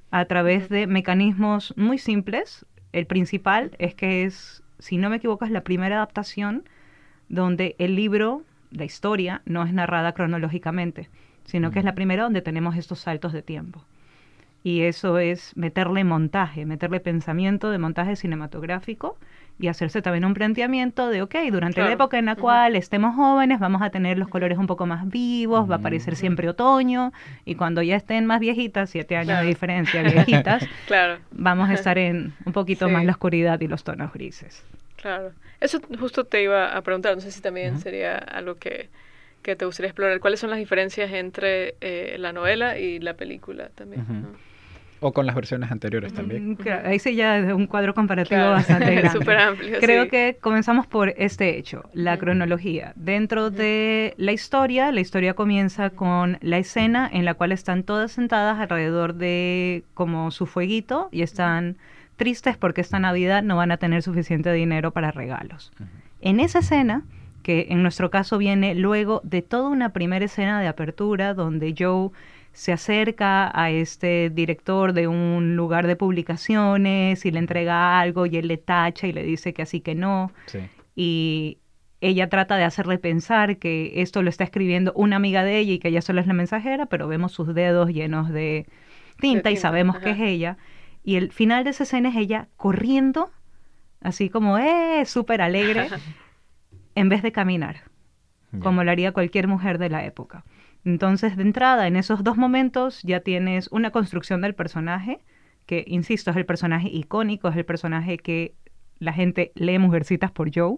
A 0.10 0.26
través 0.26 0.68
de 0.68 0.88
mecanismos 0.88 1.76
muy 1.78 2.00
simples. 2.00 2.66
El 2.92 3.06
principal 3.06 3.76
es 3.78 3.94
que 3.94 4.24
es, 4.24 4.64
si 4.80 4.98
no 4.98 5.12
me 5.12 5.18
equivoco, 5.18 5.46
es 5.46 5.52
la 5.52 5.64
primera 5.64 5.98
adaptación 5.98 6.68
donde 7.30 7.76
el 7.78 7.96
libro, 7.96 8.42
la 8.72 8.86
historia, 8.86 9.44
no 9.46 9.64
es 9.64 9.74
narrada 9.74 10.14
cronológicamente, 10.14 11.12
sino 11.46 11.70
que 11.70 11.78
es 11.78 11.86
la 11.86 11.94
primera 11.94 12.24
donde 12.24 12.42
tenemos 12.42 12.78
estos 12.78 13.02
saltos 13.02 13.32
de 13.32 13.44
tiempo. 13.44 13.86
Y 14.64 14.84
eso 14.84 15.20
es 15.20 15.56
meterle 15.58 16.06
montaje, 16.06 16.66
meterle 16.66 17.02
pensamiento 17.02 17.70
de 17.70 17.78
montaje 17.78 18.16
cinematográfico 18.16 19.18
y 19.60 19.68
hacerse 19.68 20.02
también 20.02 20.26
un 20.26 20.34
planteamiento 20.34 21.10
de, 21.10 21.22
ok, 21.22 21.36
durante 21.52 21.82
la 21.82 21.92
época 21.92 22.18
en 22.18 22.26
la 22.26 22.36
cual 22.36 22.76
estemos 22.76 23.16
jóvenes 23.16 23.60
vamos 23.60 23.82
a 23.82 23.90
tener 23.90 24.18
los 24.18 24.28
colores 24.28 24.58
un 24.58 24.66
poco 24.66 24.86
más 24.86 25.08
vivos, 25.10 25.70
va 25.70 25.76
a 25.76 25.78
aparecer 25.78 26.16
siempre 26.16 26.50
otoño 26.50 27.12
y 27.46 27.56
cuando 27.56 27.82
ya 27.82 27.96
estén 27.96 28.26
más 28.26 28.40
viejitas, 28.40 28.90
siete 28.90 29.16
años 29.16 29.42
de 29.42 29.48
diferencia 29.48 30.02
viejitas, 30.02 30.66
claro. 30.88 31.20
vamos 31.32 31.70
a 31.70 31.74
estar 31.74 31.98
en 31.98 32.34
un 32.46 32.54
poquito 32.54 32.90
más 32.90 33.06
la 33.06 33.12
oscuridad 33.12 33.60
y 33.62 33.68
los 33.68 33.84
tonos 33.84 34.12
grises. 34.14 34.64
Claro. 34.96 35.34
Eso 35.60 35.80
justo 36.00 36.24
te 36.24 36.42
iba 36.42 36.76
a 36.76 36.82
preguntar, 36.82 37.16
no 37.16 37.22
sé 37.22 37.32
si 37.32 37.42
también 37.42 37.80
sería 37.80 38.18
algo 38.18 38.56
que, 38.56 38.90
que, 39.42 39.56
te 39.56 39.66
gustaría 39.66 39.90
explorar. 39.90 40.20
¿Cuáles 40.20 40.40
son 40.40 40.50
las 40.50 40.60
diferencias 40.60 41.12
entre 41.12 41.76
eh, 41.80 42.16
la 42.18 42.34
novela 42.34 42.78
y 42.78 43.00
la 43.00 43.14
película 43.14 43.70
también? 43.76 44.06
O 45.06 45.12
con 45.12 45.26
las 45.26 45.36
versiones 45.36 45.70
anteriores 45.70 46.14
también. 46.14 46.58
Ahí 46.86 46.98
sí 46.98 47.14
ya 47.14 47.38
es 47.38 47.52
un 47.52 47.68
cuadro 47.68 47.94
comparativo 47.94 48.40
bastante 48.40 48.96
grande. 48.96 49.20
Súper 49.20 49.38
amplio. 49.38 49.80
Creo 49.82 50.08
que 50.08 50.38
comenzamos 50.40 50.88
por 50.88 51.10
este 51.18 51.58
hecho, 51.58 51.84
la 51.94 52.18
cronología. 52.18 52.94
Dentro 52.96 53.50
de 53.50 54.14
la 54.16 54.32
historia, 54.32 54.94
la 54.94 55.02
historia 55.02 55.34
comienza 55.34 55.90
con 55.90 56.38
la 56.40 56.58
escena 56.58 57.10
en 57.12 57.26
la 57.26 57.34
cual 57.34 57.52
están 57.52 57.84
todas 57.84 58.14
sentadas 58.14 58.60
alrededor 58.60 59.16
de 59.16 59.84
como 59.94 60.32
su 60.32 60.46
fueguito 60.46 61.10
y 61.12 61.22
están 61.22 61.76
tristes 62.16 62.56
porque 62.56 62.80
esta 62.80 62.98
Navidad 63.00 63.44
no 63.44 63.58
van 63.58 63.72
a 63.72 63.78
tener 63.78 64.04
suficiente 64.04 64.54
dinero 64.54 64.92
para 64.92 65.12
regalos. 65.12 65.74
En 66.22 66.40
esa 66.40 66.60
escena, 66.60 67.04
que 67.42 67.68
en 67.70 67.82
nuestro 67.82 68.10
caso 68.10 68.38
viene 68.38 68.74
luego 68.74 69.20
de 69.26 69.42
toda 69.42 69.68
una 69.68 69.90
primera 69.90 70.24
escena 70.24 70.62
de 70.62 70.68
apertura 70.68 71.34
donde 71.34 71.76
Joe 71.78 72.12
se 72.54 72.72
acerca 72.72 73.52
a 73.60 73.72
este 73.72 74.30
director 74.30 74.94
de 74.94 75.08
un 75.08 75.56
lugar 75.56 75.88
de 75.88 75.96
publicaciones 75.96 77.26
y 77.26 77.32
le 77.32 77.40
entrega 77.40 78.00
algo 78.00 78.28
y 78.28 78.38
él 78.38 78.48
le 78.48 78.58
tacha 78.58 79.08
y 79.08 79.12
le 79.12 79.24
dice 79.24 79.54
que 79.54 79.64
así 79.64 79.82
que 79.82 79.96
no. 79.96 80.32
Y 80.96 81.58
ella 82.00 82.30
trata 82.30 82.56
de 82.56 82.64
hacerle 82.64 83.00
pensar 83.00 83.58
que 83.58 84.02
esto 84.02 84.22
lo 84.22 84.30
está 84.30 84.44
escribiendo 84.44 84.94
una 84.94 85.16
amiga 85.16 85.44
de 85.44 85.58
ella 85.58 85.74
y 85.74 85.80
que 85.80 85.88
ella 85.88 86.02
solo 86.02 86.22
es 86.22 86.28
la 86.28 86.34
mensajera, 86.34 86.86
pero 86.86 87.08
vemos 87.08 87.32
sus 87.32 87.54
dedos 87.56 87.90
llenos 87.90 88.30
de 88.30 88.68
tinta, 89.20 89.50
y 89.52 89.58
sabemos 89.58 89.98
que 89.98 90.12
es 90.12 90.20
ella. 90.20 90.58
Y 91.04 91.16
el 91.16 91.32
final 91.32 91.64
de 91.64 91.72
esa 91.72 91.84
escena 91.84 92.10
es 92.10 92.16
ella 92.16 92.50
corriendo, 92.56 93.32
así 94.02 94.30
como, 94.30 94.58
¡eh! 94.60 95.06
súper 95.06 95.42
alegre, 95.42 95.88
en 96.96 97.10
vez 97.10 97.24
de 97.24 97.32
caminar, 97.32 97.84
como 98.60 98.84
lo 98.84 98.92
haría 98.92 99.12
cualquier 99.12 99.48
mujer 99.48 99.80
de 99.80 99.90
la 99.90 100.06
época. 100.06 100.44
Entonces, 100.86 101.38
de 101.38 101.44
entrada, 101.44 101.88
en 101.88 101.96
esos 101.96 102.24
dos 102.24 102.38
momentos 102.38 103.02
ya 103.04 103.22
tienes 103.22 103.70
una 103.72 103.92
construcción 103.92 104.42
del 104.42 104.54
personaje, 104.54 105.20
que, 105.66 105.86
insisto, 105.88 106.32
es 106.32 106.38
el 106.38 106.46
personaje 106.46 106.90
icónico, 106.90 107.48
es 107.48 107.56
el 107.56 107.66
personaje 107.66 108.18
que 108.18 108.56
la 109.00 109.14
gente 109.14 109.52
lee 109.56 109.80
Mujercitas 109.80 110.32
por 110.32 110.52
Joe. 110.54 110.78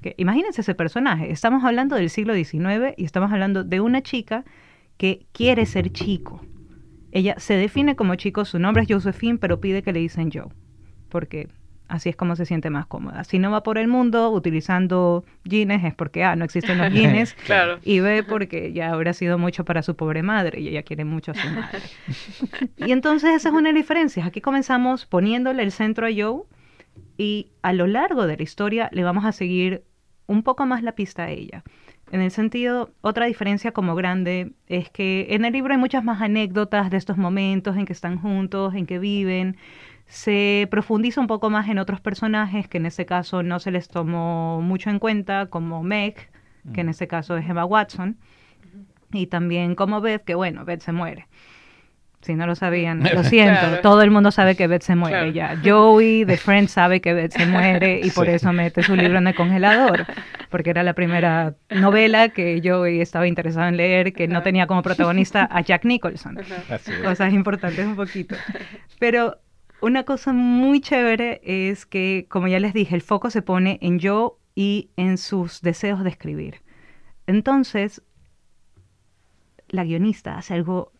Que, 0.00 0.14
imagínense 0.18 0.60
ese 0.60 0.74
personaje. 0.74 1.30
Estamos 1.30 1.64
hablando 1.64 1.96
del 1.96 2.10
siglo 2.10 2.34
XIX 2.34 2.94
y 2.96 3.04
estamos 3.04 3.32
hablando 3.32 3.64
de 3.64 3.80
una 3.80 4.02
chica 4.02 4.44
que 4.96 5.26
quiere 5.32 5.66
ser 5.66 5.90
chico. 5.90 6.44
Ella 7.10 7.34
se 7.38 7.54
define 7.54 7.96
como 7.96 8.14
chico, 8.14 8.44
su 8.44 8.58
nombre 8.58 8.84
es 8.84 8.88
Josephine, 8.88 9.38
pero 9.38 9.60
pide 9.60 9.82
que 9.82 9.92
le 9.92 10.00
dicen 10.00 10.30
Joe. 10.32 10.48
Porque 11.08 11.48
Así 11.88 12.08
es 12.08 12.16
como 12.16 12.36
se 12.36 12.46
siente 12.46 12.70
más 12.70 12.86
cómoda. 12.86 13.24
Si 13.24 13.38
no 13.38 13.50
va 13.50 13.62
por 13.62 13.76
el 13.76 13.86
mundo 13.86 14.30
utilizando 14.30 15.24
jeans 15.44 15.84
es 15.84 15.94
porque 15.94 16.24
A, 16.24 16.36
no 16.36 16.44
existen 16.44 16.78
los 16.78 16.90
jeans. 16.92 17.34
claro. 17.44 17.78
Y 17.82 18.00
B, 18.00 18.22
porque 18.22 18.72
ya 18.72 18.92
habrá 18.92 19.12
sido 19.12 19.36
mucho 19.36 19.64
para 19.64 19.82
su 19.82 19.94
pobre 19.94 20.22
madre 20.22 20.60
y 20.60 20.68
ella 20.68 20.82
quiere 20.82 21.04
mucho 21.04 21.32
a 21.32 21.34
su 21.34 21.48
madre. 21.48 21.80
y 22.78 22.92
entonces 22.92 23.34
esa 23.34 23.50
es 23.50 23.54
una 23.54 23.72
diferencia. 23.72 24.24
Aquí 24.24 24.40
comenzamos 24.40 25.04
poniéndole 25.06 25.62
el 25.62 25.72
centro 25.72 26.06
a 26.06 26.10
Joe 26.10 26.44
y 27.18 27.48
a 27.62 27.72
lo 27.72 27.86
largo 27.86 28.26
de 28.26 28.36
la 28.36 28.42
historia 28.42 28.88
le 28.92 29.04
vamos 29.04 29.24
a 29.24 29.32
seguir 29.32 29.84
un 30.26 30.42
poco 30.42 30.66
más 30.66 30.82
la 30.82 30.92
pista 30.92 31.24
a 31.24 31.30
ella. 31.30 31.62
En 32.10 32.20
el 32.20 32.30
sentido, 32.30 32.90
otra 33.00 33.24
diferencia 33.24 33.72
como 33.72 33.94
grande 33.94 34.52
es 34.66 34.90
que 34.90 35.28
en 35.30 35.46
el 35.46 35.52
libro 35.54 35.72
hay 35.72 35.78
muchas 35.78 36.04
más 36.04 36.20
anécdotas 36.20 36.90
de 36.90 36.98
estos 36.98 37.16
momentos 37.16 37.76
en 37.76 37.86
que 37.86 37.94
están 37.94 38.18
juntos, 38.18 38.74
en 38.74 38.84
que 38.84 38.98
viven, 38.98 39.56
se 40.12 40.68
profundiza 40.70 41.22
un 41.22 41.26
poco 41.26 41.48
más 41.48 41.70
en 41.70 41.78
otros 41.78 42.02
personajes 42.02 42.68
que 42.68 42.76
en 42.76 42.84
este 42.84 43.06
caso 43.06 43.42
no 43.42 43.58
se 43.60 43.70
les 43.70 43.88
tomó 43.88 44.60
mucho 44.60 44.90
en 44.90 44.98
cuenta, 44.98 45.46
como 45.46 45.82
Meg, 45.82 46.28
que 46.74 46.82
en 46.82 46.90
este 46.90 47.08
caso 47.08 47.38
es 47.38 47.48
Emma 47.48 47.64
Watson, 47.64 48.18
y 49.10 49.28
también 49.28 49.74
como 49.74 50.02
Beth, 50.02 50.22
que 50.22 50.34
bueno, 50.34 50.66
Beth 50.66 50.82
se 50.82 50.92
muere. 50.92 51.28
Si 52.20 52.34
no 52.34 52.46
lo 52.46 52.54
sabían, 52.54 53.02
lo 53.14 53.24
siento, 53.24 53.80
todo 53.80 54.02
el 54.02 54.10
mundo 54.10 54.30
sabe 54.30 54.54
que 54.54 54.66
Beth 54.66 54.82
se 54.82 54.96
muere 54.96 55.32
ya. 55.32 55.58
Joey 55.64 56.24
de 56.24 56.36
Friends 56.36 56.72
sabe 56.72 57.00
que 57.00 57.14
Beth 57.14 57.32
se 57.32 57.46
muere 57.46 57.98
y 58.04 58.10
por 58.10 58.28
eso 58.28 58.52
mete 58.52 58.82
su 58.82 58.94
libro 58.94 59.16
en 59.16 59.28
el 59.28 59.34
congelador, 59.34 60.04
porque 60.50 60.68
era 60.68 60.82
la 60.82 60.92
primera 60.92 61.54
novela 61.70 62.28
que 62.28 62.60
Joey 62.62 63.00
estaba 63.00 63.26
interesado 63.26 63.66
en 63.66 63.78
leer, 63.78 64.12
que 64.12 64.28
no 64.28 64.42
tenía 64.42 64.66
como 64.66 64.82
protagonista 64.82 65.48
a 65.50 65.62
Jack 65.62 65.86
Nicholson. 65.86 66.38
Cosas 67.02 67.32
importantes 67.32 67.86
un 67.86 67.96
poquito. 67.96 68.36
Pero 68.98 69.38
una 69.82 70.04
cosa 70.04 70.32
muy 70.32 70.80
chévere 70.80 71.40
es 71.42 71.86
que, 71.86 72.26
como 72.28 72.46
ya 72.46 72.60
les 72.60 72.72
dije, 72.72 72.94
el 72.94 73.02
foco 73.02 73.30
se 73.30 73.42
pone 73.42 73.78
en 73.82 73.98
yo 73.98 74.38
y 74.54 74.90
en 74.96 75.18
sus 75.18 75.60
deseos 75.60 76.04
de 76.04 76.10
escribir. 76.10 76.62
Entonces, 77.26 78.00
la 79.68 79.84
guionista 79.84 80.38
hace 80.38 80.54
algo 80.54 80.92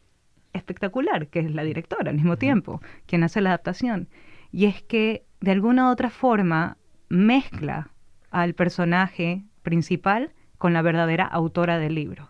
espectacular, 0.52 1.28
que 1.28 1.38
es 1.38 1.50
la 1.52 1.62
directora 1.62 2.10
al 2.10 2.16
mismo 2.16 2.36
tiempo, 2.36 2.82
quien 3.06 3.22
hace 3.22 3.40
la 3.40 3.50
adaptación. 3.50 4.08
Y 4.50 4.66
es 4.66 4.82
que, 4.82 5.24
de 5.40 5.52
alguna 5.52 5.88
u 5.88 5.92
otra 5.92 6.10
forma, 6.10 6.76
mezcla 7.08 7.90
al 8.30 8.54
personaje 8.54 9.44
principal 9.62 10.32
con 10.58 10.72
la 10.72 10.82
verdadera 10.82 11.24
autora 11.24 11.78
del 11.78 11.94
libro, 11.94 12.28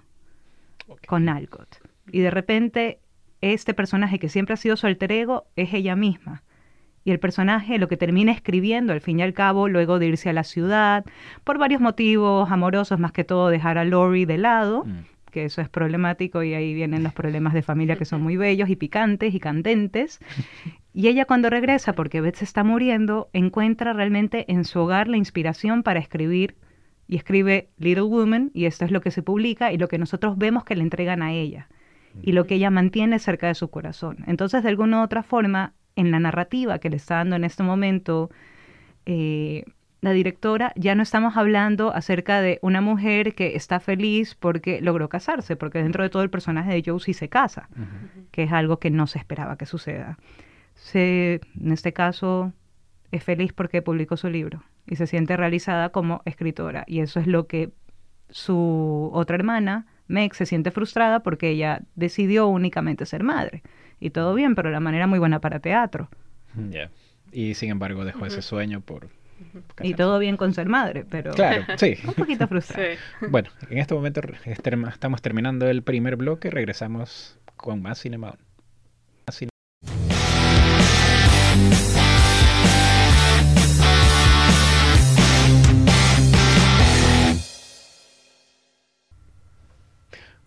con 1.06 1.30
Alcott. 1.30 1.76
Y 2.10 2.20
de 2.20 2.30
repente 2.30 3.01
este 3.42 3.74
personaje 3.74 4.18
que 4.18 4.28
siempre 4.28 4.54
ha 4.54 4.56
sido 4.56 4.76
su 4.76 4.86
alter 4.86 5.12
ego 5.12 5.46
es 5.56 5.74
ella 5.74 5.96
misma. 5.96 6.42
Y 7.04 7.10
el 7.10 7.18
personaje 7.18 7.78
lo 7.78 7.88
que 7.88 7.96
termina 7.96 8.30
escribiendo, 8.30 8.92
al 8.92 9.00
fin 9.00 9.18
y 9.18 9.22
al 9.22 9.34
cabo, 9.34 9.68
luego 9.68 9.98
de 9.98 10.06
irse 10.06 10.30
a 10.30 10.32
la 10.32 10.44
ciudad, 10.44 11.04
por 11.42 11.58
varios 11.58 11.80
motivos 11.80 12.50
amorosos, 12.50 13.00
más 13.00 13.10
que 13.10 13.24
todo 13.24 13.48
dejar 13.48 13.76
a 13.76 13.84
Lori 13.84 14.24
de 14.24 14.38
lado, 14.38 14.84
mm. 14.84 15.30
que 15.32 15.44
eso 15.44 15.60
es 15.60 15.68
problemático 15.68 16.44
y 16.44 16.54
ahí 16.54 16.72
vienen 16.72 17.02
los 17.02 17.12
problemas 17.12 17.54
de 17.54 17.62
familia 17.62 17.96
que 17.96 18.04
son 18.04 18.22
muy 18.22 18.36
bellos 18.36 18.68
y 18.68 18.76
picantes 18.76 19.34
y 19.34 19.40
candentes. 19.40 20.20
Y 20.94 21.08
ella 21.08 21.24
cuando 21.24 21.48
regresa, 21.48 21.94
porque 21.94 22.20
Beth 22.20 22.36
se 22.36 22.44
está 22.44 22.64
muriendo, 22.64 23.30
encuentra 23.32 23.94
realmente 23.94 24.44
en 24.52 24.66
su 24.66 24.78
hogar 24.78 25.08
la 25.08 25.16
inspiración 25.16 25.82
para 25.82 26.00
escribir 26.00 26.54
y 27.08 27.16
escribe 27.16 27.70
Little 27.78 28.02
Woman 28.02 28.50
y 28.52 28.66
esto 28.66 28.84
es 28.84 28.90
lo 28.90 29.00
que 29.00 29.10
se 29.10 29.22
publica 29.22 29.72
y 29.72 29.78
lo 29.78 29.88
que 29.88 29.96
nosotros 29.96 30.36
vemos 30.36 30.64
que 30.64 30.76
le 30.76 30.82
entregan 30.82 31.22
a 31.22 31.32
ella 31.32 31.70
y 32.20 32.32
lo 32.32 32.46
que 32.46 32.56
ella 32.56 32.70
mantiene 32.70 33.18
cerca 33.18 33.46
de 33.46 33.54
su 33.54 33.70
corazón. 33.70 34.18
Entonces, 34.26 34.62
de 34.62 34.68
alguna 34.68 35.00
u 35.00 35.04
otra 35.04 35.22
forma, 35.22 35.72
en 35.96 36.10
la 36.10 36.20
narrativa 36.20 36.78
que 36.78 36.90
le 36.90 36.96
está 36.96 37.16
dando 37.16 37.36
en 37.36 37.44
este 37.44 37.62
momento 37.62 38.30
eh, 39.06 39.64
la 40.00 40.10
directora, 40.12 40.72
ya 40.74 40.94
no 40.94 41.02
estamos 41.02 41.36
hablando 41.36 41.94
acerca 41.94 42.40
de 42.40 42.58
una 42.60 42.80
mujer 42.80 43.34
que 43.34 43.54
está 43.54 43.78
feliz 43.78 44.34
porque 44.34 44.80
logró 44.80 45.08
casarse, 45.08 45.54
porque 45.54 45.82
dentro 45.82 46.02
de 46.02 46.10
todo 46.10 46.22
el 46.22 46.30
personaje 46.30 46.72
de 46.72 46.98
sí 46.98 47.14
se 47.14 47.28
casa, 47.28 47.68
que 48.32 48.42
es 48.42 48.52
algo 48.52 48.78
que 48.78 48.90
no 48.90 49.06
se 49.06 49.18
esperaba 49.18 49.56
que 49.56 49.64
suceda. 49.64 50.18
Se, 50.74 51.40
en 51.60 51.70
este 51.70 51.92
caso, 51.92 52.52
es 53.12 53.22
feliz 53.22 53.52
porque 53.52 53.80
publicó 53.80 54.16
su 54.16 54.28
libro 54.28 54.64
y 54.86 54.96
se 54.96 55.06
siente 55.06 55.36
realizada 55.36 55.90
como 55.90 56.22
escritora. 56.24 56.82
Y 56.88 56.98
eso 56.98 57.20
es 57.20 57.28
lo 57.28 57.46
que 57.46 57.70
su 58.28 59.10
otra 59.12 59.36
hermana 59.36 59.86
Meg 60.12 60.34
se 60.34 60.46
siente 60.46 60.70
frustrada 60.70 61.20
porque 61.20 61.50
ella 61.50 61.82
decidió 61.96 62.46
únicamente 62.46 63.06
ser 63.06 63.22
madre. 63.24 63.62
Y 63.98 64.10
todo 64.10 64.34
bien, 64.34 64.54
pero 64.54 64.70
la 64.70 64.80
manera 64.80 65.06
muy 65.06 65.18
buena 65.18 65.40
para 65.40 65.60
teatro. 65.60 66.08
Ya. 66.70 66.90
Y 67.32 67.54
sin 67.54 67.70
embargo 67.70 68.04
dejó 68.04 68.26
ese 68.26 68.42
sueño 68.42 68.80
por... 68.80 69.08
Y 69.82 69.94
todo 69.94 70.18
bien 70.18 70.36
con 70.36 70.52
ser 70.54 70.68
madre, 70.68 71.04
pero... 71.08 71.32
Claro, 71.32 71.64
sí. 71.76 71.96
un 72.06 72.14
poquito 72.14 72.46
frustrada. 72.46 72.90
Bueno, 73.28 73.50
en 73.70 73.78
este 73.78 73.94
momento 73.94 74.20
estamos 74.44 75.22
terminando 75.22 75.68
el 75.68 75.82
primer 75.82 76.16
bloque. 76.16 76.50
Regresamos 76.50 77.38
con 77.56 77.82
más 77.82 78.00
Cinema 78.00 78.36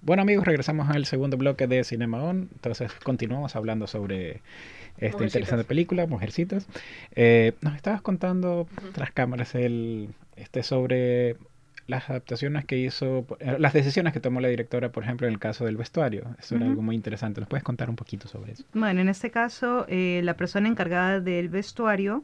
Bueno 0.06 0.22
amigos, 0.22 0.46
regresamos 0.46 0.88
al 0.92 1.06
segundo 1.06 1.36
bloque 1.36 1.66
de 1.66 1.84
Cinema 1.84 2.22
On. 2.22 2.48
Entonces 2.54 2.92
continuamos 3.04 3.56
hablando 3.56 3.88
sobre 3.88 4.42
esta 5.00 5.24
interesante 5.24 5.64
película, 5.64 6.06
Mujercitas. 6.06 6.68
Eh, 7.16 7.54
nos 7.62 7.76
estabas 7.76 8.04
contando 8.04 8.68
tras 8.94 9.12
cámaras 9.12 9.56
el, 9.56 10.10
este 10.36 10.62
sobre 10.62 11.38
las 11.88 12.08
adaptaciones 12.08 12.66
que 12.66 12.78
hizo, 12.78 13.26
eh, 13.40 13.56
las 13.58 13.74
decisiones 13.74 14.14
que 14.14 14.20
tomó 14.20 14.42
la 14.42 14.48
directora, 14.48 14.90
por 14.90 15.02
ejemplo, 15.02 15.26
en 15.26 15.34
el 15.34 15.40
caso 15.40 15.66
del 15.66 15.76
vestuario. 15.76 16.36
Eso 16.38 16.56
era 16.56 16.68
algo 16.68 16.84
muy 16.84 16.94
interesante. 16.94 17.42
¿Nos 17.42 17.50
puedes 17.50 17.64
contar 17.64 17.90
un 17.90 17.96
poquito 17.96 18.28
sobre 18.28 18.52
eso? 18.52 18.64
Bueno, 18.76 19.02
en 19.02 19.10
este 19.10 19.32
caso, 19.32 19.88
eh, 19.90 20.22
la 20.24 20.36
persona 20.36 20.68
encargada 20.68 21.20
del 21.20 21.50
vestuario 21.50 22.24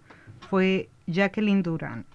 fue 0.51 0.87
Jacqueline 1.07 1.63
Duran. 1.63 2.05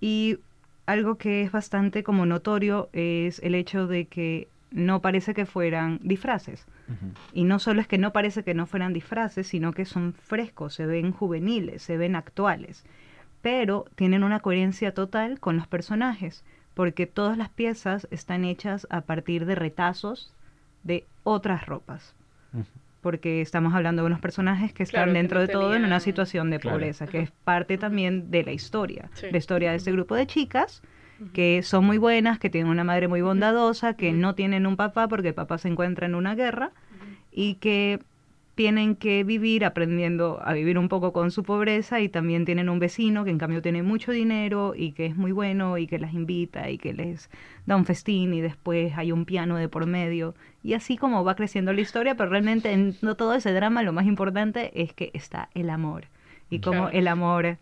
Y 0.00 0.38
algo 0.86 1.14
que 1.14 1.42
es 1.42 1.52
bastante 1.52 2.02
como 2.02 2.26
notorio 2.26 2.88
es 2.92 3.38
el 3.44 3.54
hecho 3.54 3.86
de 3.86 4.06
que 4.06 4.48
no 4.70 5.00
parece 5.00 5.34
que 5.34 5.46
fueran 5.46 5.98
disfraces. 6.02 6.66
Y 7.32 7.44
no 7.44 7.58
solo 7.58 7.80
es 7.80 7.86
que 7.86 7.98
no 7.98 8.12
parece 8.12 8.42
que 8.42 8.54
no 8.54 8.66
fueran 8.66 8.92
disfraces, 8.92 9.46
sino 9.46 9.72
que 9.72 9.84
son 9.84 10.14
frescos, 10.14 10.74
se 10.74 10.86
ven 10.86 11.12
juveniles, 11.12 11.82
se 11.82 11.96
ven 11.96 12.16
actuales. 12.16 12.84
Pero 13.42 13.86
tienen 13.94 14.22
una 14.22 14.40
coherencia 14.40 14.92
total 14.92 15.40
con 15.40 15.56
los 15.56 15.66
personajes, 15.66 16.44
porque 16.74 17.06
todas 17.06 17.36
las 17.36 17.48
piezas 17.48 18.06
están 18.10 18.44
hechas 18.44 18.86
a 18.90 19.02
partir 19.02 19.46
de 19.46 19.54
retazos 19.54 20.32
de 20.82 21.06
otras 21.24 21.66
ropas. 21.66 22.14
Porque 23.00 23.40
estamos 23.40 23.74
hablando 23.74 24.02
de 24.02 24.06
unos 24.06 24.20
personajes 24.20 24.72
que 24.72 24.82
están 24.82 25.14
dentro 25.14 25.40
de 25.40 25.48
todo 25.48 25.74
en 25.74 25.84
una 25.84 26.00
situación 26.00 26.50
de 26.50 26.60
pobreza, 26.60 27.06
que 27.06 27.20
es 27.20 27.30
parte 27.30 27.78
también 27.78 28.30
de 28.30 28.42
la 28.42 28.52
historia, 28.52 29.10
la 29.30 29.38
historia 29.38 29.70
de 29.70 29.76
este 29.76 29.92
grupo 29.92 30.14
de 30.14 30.26
chicas 30.26 30.82
que 31.32 31.62
son 31.62 31.84
muy 31.84 31.98
buenas, 31.98 32.38
que 32.38 32.50
tienen 32.50 32.70
una 32.70 32.84
madre 32.84 33.08
muy 33.08 33.22
bondadosa, 33.22 33.94
que 33.94 34.12
no 34.12 34.34
tienen 34.34 34.66
un 34.66 34.76
papá 34.76 35.08
porque 35.08 35.28
el 35.28 35.34
papá 35.34 35.58
se 35.58 35.68
encuentra 35.68 36.06
en 36.06 36.14
una 36.14 36.34
guerra 36.34 36.72
y 37.30 37.54
que 37.54 38.00
tienen 38.54 38.94
que 38.94 39.24
vivir 39.24 39.64
aprendiendo 39.64 40.38
a 40.44 40.52
vivir 40.52 40.76
un 40.76 40.90
poco 40.90 41.14
con 41.14 41.30
su 41.30 41.44
pobreza 41.44 42.00
y 42.00 42.10
también 42.10 42.44
tienen 42.44 42.68
un 42.68 42.78
vecino 42.78 43.24
que 43.24 43.30
en 43.30 43.38
cambio 43.38 43.62
tiene 43.62 43.82
mucho 43.82 44.12
dinero 44.12 44.74
y 44.76 44.92
que 44.92 45.06
es 45.06 45.16
muy 45.16 45.32
bueno 45.32 45.78
y 45.78 45.86
que 45.86 45.98
las 45.98 46.12
invita 46.12 46.68
y 46.68 46.76
que 46.76 46.92
les 46.92 47.30
da 47.64 47.76
un 47.76 47.86
festín 47.86 48.34
y 48.34 48.42
después 48.42 48.92
hay 48.98 49.12
un 49.12 49.24
piano 49.24 49.56
de 49.56 49.70
por 49.70 49.86
medio. 49.86 50.34
Y 50.62 50.74
así 50.74 50.98
como 50.98 51.24
va 51.24 51.36
creciendo 51.36 51.72
la 51.72 51.80
historia, 51.80 52.16
pero 52.16 52.28
realmente 52.28 52.72
en 52.72 52.96
no 53.00 53.14
todo 53.14 53.34
ese 53.34 53.52
drama 53.52 53.82
lo 53.82 53.94
más 53.94 54.04
importante 54.04 54.72
es 54.74 54.92
que 54.92 55.10
está 55.14 55.48
el 55.54 55.70
amor. 55.70 56.04
Y 56.50 56.58
como 56.58 56.88
el 56.90 57.08
amor 57.08 57.56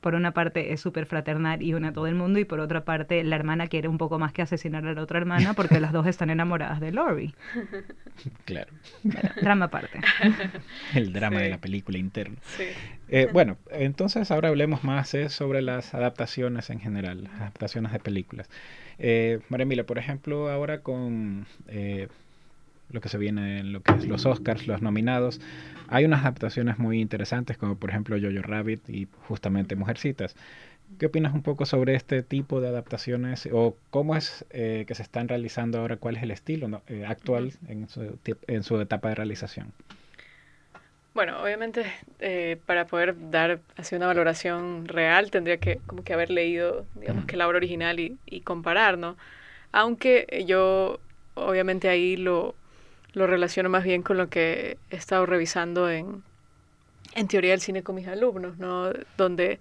por 0.00 0.14
una 0.14 0.32
parte 0.32 0.72
es 0.72 0.80
súper 0.80 1.06
fraternal 1.06 1.62
y 1.62 1.74
une 1.74 1.88
a 1.88 1.92
todo 1.92 2.06
el 2.06 2.14
mundo 2.14 2.38
y 2.38 2.44
por 2.44 2.60
otra 2.60 2.84
parte 2.84 3.22
la 3.24 3.36
hermana 3.36 3.66
quiere 3.66 3.88
un 3.88 3.98
poco 3.98 4.18
más 4.18 4.32
que 4.32 4.42
asesinar 4.42 4.86
a 4.86 4.92
la 4.94 5.02
otra 5.02 5.18
hermana 5.18 5.54
porque 5.54 5.80
las 5.80 5.92
dos 5.92 6.06
están 6.06 6.30
enamoradas 6.30 6.80
de 6.80 6.92
Lori. 6.92 7.34
Claro. 8.44 8.72
drama 9.40 9.66
aparte. 9.66 10.00
El 10.94 11.12
drama 11.12 11.40
de 11.40 11.50
la 11.50 11.58
película 11.58 11.98
interna. 11.98 12.36
Eh, 13.08 13.28
bueno, 13.32 13.58
entonces 13.70 14.32
ahora 14.32 14.48
hablemos 14.48 14.82
más 14.82 15.14
eh, 15.14 15.28
sobre 15.28 15.62
las 15.62 15.94
adaptaciones 15.94 16.68
en 16.70 16.80
general, 16.80 17.28
adaptaciones 17.36 17.92
de 17.92 18.00
películas. 18.00 18.48
Eh, 18.98 19.38
María 19.48 19.66
Mila, 19.66 19.84
por 19.84 19.98
ejemplo, 19.98 20.50
ahora 20.50 20.82
con 20.82 21.46
eh, 21.68 22.08
lo 22.90 23.00
que 23.00 23.08
se 23.08 23.18
viene 23.18 23.60
en 23.60 23.72
lo 23.72 23.82
que 23.82 23.92
es 23.92 24.06
los 24.06 24.26
Oscars, 24.26 24.66
los 24.66 24.82
nominados, 24.82 25.40
hay 25.88 26.04
unas 26.04 26.20
adaptaciones 26.20 26.78
muy 26.78 27.00
interesantes, 27.00 27.56
como 27.56 27.76
por 27.76 27.90
ejemplo 27.90 28.16
Jojo 28.20 28.42
Rabbit 28.42 28.88
y 28.88 29.08
justamente 29.26 29.76
Mujercitas. 29.76 30.36
¿Qué 30.98 31.06
opinas 31.06 31.34
un 31.34 31.42
poco 31.42 31.66
sobre 31.66 31.94
este 31.94 32.22
tipo 32.22 32.62
de 32.62 32.68
adaptaciones 32.68 33.46
o 33.52 33.76
cómo 33.90 34.16
es 34.16 34.46
eh, 34.50 34.84
que 34.88 34.94
se 34.94 35.02
están 35.02 35.28
realizando 35.28 35.78
ahora? 35.78 35.96
¿Cuál 35.96 36.16
es 36.16 36.22
el 36.22 36.30
estilo 36.30 36.82
eh, 36.88 37.04
actual 37.06 37.52
en 37.68 37.88
su, 37.88 38.18
en 38.46 38.62
su 38.62 38.80
etapa 38.80 39.10
de 39.10 39.14
realización? 39.14 39.72
Bueno, 41.12 41.42
obviamente 41.42 41.84
eh, 42.20 42.58
para 42.64 42.86
poder 42.86 43.16
dar 43.30 43.60
así 43.76 43.96
una 43.96 44.06
valoración 44.06 44.86
real 44.86 45.30
tendría 45.30 45.58
que 45.58 45.80
como 45.86 46.04
que 46.04 46.14
haber 46.14 46.30
leído, 46.30 46.86
digamos, 46.94 47.26
que 47.26 47.36
la 47.36 47.46
obra 47.46 47.58
original 47.58 48.00
y, 48.00 48.16
y 48.24 48.40
comparar, 48.40 48.96
¿no? 48.96 49.16
Aunque 49.72 50.44
yo 50.46 51.00
obviamente 51.34 51.88
ahí 51.88 52.16
lo, 52.16 52.54
lo 53.18 53.26
relaciono 53.26 53.68
más 53.68 53.84
bien 53.84 54.02
con 54.02 54.16
lo 54.16 54.28
que 54.28 54.78
he 54.90 54.96
estado 54.96 55.26
revisando 55.26 55.90
en, 55.90 56.22
en 57.14 57.28
teoría 57.28 57.50
del 57.50 57.60
cine 57.60 57.82
con 57.82 57.96
mis 57.96 58.08
alumnos, 58.08 58.58
¿no? 58.58 58.90
Donde 59.16 59.58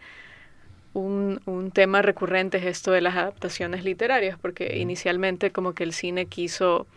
un, 0.93 1.41
un, 1.45 1.71
tema 1.71 2.01
recurrente 2.01 2.57
es 2.57 2.65
esto 2.65 2.91
de 2.91 3.01
las 3.01 3.15
adaptaciones 3.15 3.83
literarias, 3.83 4.37
porque 4.39 4.77
inicialmente 4.77 5.51
como 5.51 5.73
que 5.73 5.83
el 5.83 5.93
cine 5.93 6.27
quiso 6.27 6.87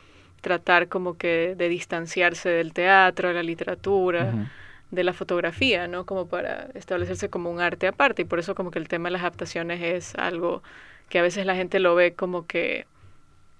tratar 0.40 0.88
como 0.88 1.16
que 1.16 1.54
de 1.56 1.68
distanciarse 1.68 2.48
del 2.48 2.72
teatro, 2.72 3.28
de 3.28 3.34
la 3.34 3.42
literatura, 3.42 4.48
de 4.90 5.04
la 5.04 5.12
fotografía, 5.12 5.86
¿no? 5.86 6.06
Como 6.06 6.26
para 6.26 6.68
establecerse 6.74 7.28
como 7.28 7.50
un 7.50 7.60
arte 7.60 7.86
aparte 7.86 8.22
y 8.22 8.24
por 8.24 8.38
eso 8.38 8.54
como 8.54 8.70
que 8.70 8.78
el 8.78 8.88
tema 8.88 9.08
de 9.08 9.12
las 9.12 9.22
adaptaciones 9.22 9.82
es 9.82 10.14
algo 10.16 10.62
que 11.08 11.18
a 11.18 11.22
veces 11.22 11.44
la 11.46 11.54
gente 11.54 11.78
lo 11.80 11.94
ve 11.94 12.14
como 12.14 12.46
que 12.46 12.86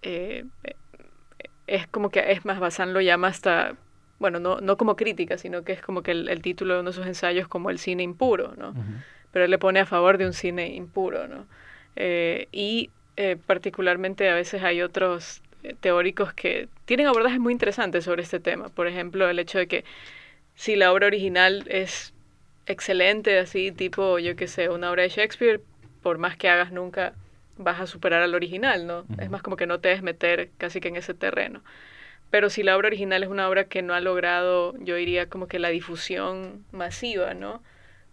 eh, 0.03 0.45
es 1.71 1.87
como 1.87 2.11
que 2.11 2.33
es 2.33 2.45
más 2.45 2.59
Bazán 2.59 2.93
lo 2.93 3.01
llama 3.01 3.29
hasta 3.29 3.77
bueno, 4.19 4.39
no, 4.39 4.61
no 4.61 4.77
como 4.77 4.97
crítica, 4.97 5.39
sino 5.39 5.65
que 5.65 5.73
es 5.73 5.81
como 5.81 6.03
que 6.03 6.11
el, 6.11 6.43
título 6.43 6.75
de 6.75 6.81
uno 6.81 6.91
de 6.91 6.97
sus 6.97 7.07
ensayos 7.07 7.49
como 7.49 7.71
el 7.71 7.79
cine 7.79 8.03
impuro, 8.03 8.55
¿no? 8.59 8.75
Pero 9.33 9.47
él 9.47 9.51
le 9.51 9.59
pone 9.59 9.81
a 9.81 9.87
favor 9.87 10.19
de 10.19 10.27
un 10.27 10.35
cine 10.35 10.75
impuro, 10.75 11.27
¿no? 11.27 11.47
Eh, 11.97 12.47
y 12.53 12.91
eh, 13.17 13.39
particularmente 13.47 14.29
a 14.29 14.35
veces 14.35 14.63
hay 14.63 14.83
otros 14.83 15.43
teóricos 15.81 16.35
que 16.35 16.69
tienen 16.85 17.07
abordajes 17.07 17.41
muy 17.41 17.55
interesantes 17.55 18.05
sobre 18.05 18.23
este 18.23 18.41
tema. 18.41 18.69
Por 18.69 18.87
ejemplo, 18.87 19.27
el 19.29 19.39
hecho 19.39 19.59
de 19.59 19.67
que 19.67 19.85
si 20.55 20.77
la 20.77 20.93
obra 20.93 21.07
original 21.07 21.65
es 21.69 22.13
excelente, 22.67 23.39
así 23.39 23.73
tipo, 23.73 24.19
yo 24.19 24.37
qué 24.37 24.49
sé, 24.49 24.69
una 24.69 24.91
obra 24.91 25.05
de 25.05 25.09
Shakespeare, 25.09 25.63
por 26.03 26.19
más 26.19 26.37
que 26.37 26.51
hagas 26.51 26.73
nunca 26.73 27.15
vas 27.57 27.81
a 27.81 27.87
superar 27.87 28.23
al 28.23 28.35
original, 28.35 28.87
¿no? 28.87 29.05
Es 29.19 29.31
más 29.31 29.43
como 29.43 29.57
que 29.57 29.67
no 29.67 29.81
te 29.81 29.89
debes 29.89 30.03
meter 30.03 30.51
casi 30.59 30.81
que 30.81 30.89
en 30.89 30.97
ese 30.97 31.15
terreno. 31.15 31.63
Pero 32.31 32.49
si 32.49 32.63
la 32.63 32.77
obra 32.77 32.87
original 32.87 33.23
es 33.23 33.29
una 33.29 33.49
obra 33.49 33.65
que 33.65 33.83
no 33.83 33.93
ha 33.93 34.01
logrado, 34.01 34.75
yo 34.79 34.95
diría 34.95 35.29
como 35.29 35.49
que 35.49 35.59
la 35.59 35.69
difusión 35.69 36.65
masiva, 36.71 37.35
¿no? 37.35 37.63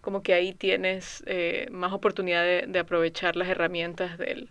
Como 0.02 0.24
que 0.24 0.34
ahí 0.34 0.54
tienes 0.54 1.24
eh, 1.28 1.68
más 1.72 1.94
oportunidad 1.94 2.44
de, 2.44 2.66
de, 2.68 2.80
aprovechar 2.80 3.36
las 3.36 3.48
herramientas 3.48 4.18
del, 4.18 4.50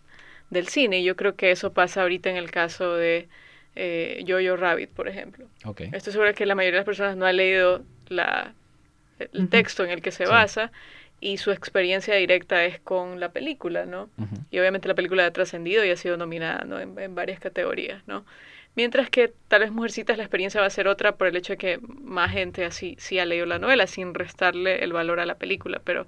del 0.51 0.69
cine. 0.69 1.01
Y 1.01 1.05
yo 1.05 1.17
creo 1.17 1.35
que 1.35 1.51
eso 1.51 1.73
pasa 1.73 2.03
ahorita 2.03 2.31
en 2.31 2.37
el 2.37 2.51
caso 2.51 2.95
de 2.95 3.29
eh, 3.75 4.25
Jojo 4.27 4.57
Rabbit, 4.57 4.91
por 4.91 5.09
ejemplo. 5.09 5.47
Okay. 5.65 5.91
Estoy 5.93 6.13
segura 6.13 6.33
que 6.33 6.47
la 6.47 6.55
mayoría 6.55 6.77
de 6.77 6.81
las 6.81 6.87
personas 6.87 7.17
no 7.17 7.27
ha 7.27 7.33
leído 7.33 7.85
la, 8.09 8.55
el 9.19 9.49
texto 9.49 9.85
en 9.85 9.91
el 9.91 10.01
que 10.01 10.11
se 10.11 10.27
basa 10.27 10.73
y 11.21 11.39
su 11.39 11.51
experiencia 11.51 12.15
directa 12.15 12.65
es 12.65 12.79
con 12.81 13.21
la 13.21 13.31
película, 13.31 13.87
¿no? 13.87 14.11
Y 14.51 14.59
obviamente 14.59 14.89
la 14.89 14.95
película 14.95 15.27
ha 15.27 15.31
trascendido 15.31 15.85
y 15.85 15.91
ha 15.91 15.97
sido 15.97 16.17
nominada 16.17 16.65
¿no? 16.65 16.79
en, 16.79 16.99
en, 16.99 17.15
varias 17.15 17.41
categorías, 17.41 18.07
¿no? 18.07 18.25
Mientras 18.75 19.09
que 19.09 19.33
tal 19.49 19.61
vez 19.61 19.71
Mujercitas 19.71 20.19
la 20.19 20.25
experiencia 20.25 20.61
va 20.61 20.67
a 20.67 20.71
ser 20.71 20.87
otra 20.87 21.17
por 21.17 21.27
el 21.27 21.37
hecho 21.37 21.55
de 21.55 21.57
que 21.57 21.79
más 21.81 22.33
gente 22.33 22.65
así 22.67 22.97
sí 22.99 23.19
ha 23.19 23.25
leído 23.25 23.47
la 23.47 23.59
novela 23.59 23.87
sin 23.87 24.13
restarle 24.13 24.85
el 24.85 24.93
valor 24.93 25.19
a 25.19 25.27
la 25.27 25.37
película, 25.37 25.81
pero 25.83 26.07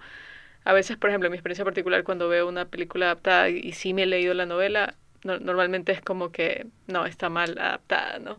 a 0.68 0.74
veces, 0.74 0.98
por 0.98 1.08
ejemplo, 1.08 1.28
en 1.28 1.32
mi 1.32 1.38
experiencia 1.38 1.64
particular, 1.64 2.04
cuando 2.04 2.28
veo 2.28 2.46
una 2.46 2.66
película 2.66 3.06
adaptada 3.06 3.48
y, 3.48 3.72
sí 3.72 3.94
me 3.94 4.02
he 4.02 4.06
leído 4.06 4.34
la 4.34 4.44
novela, 4.44 4.94
normalmente 5.24 5.92
es 5.92 6.02
como 6.02 6.30
que 6.30 6.66
no, 6.86 7.06
está 7.06 7.30
mal 7.30 7.58
adaptada, 7.58 8.18
¿no? 8.18 8.36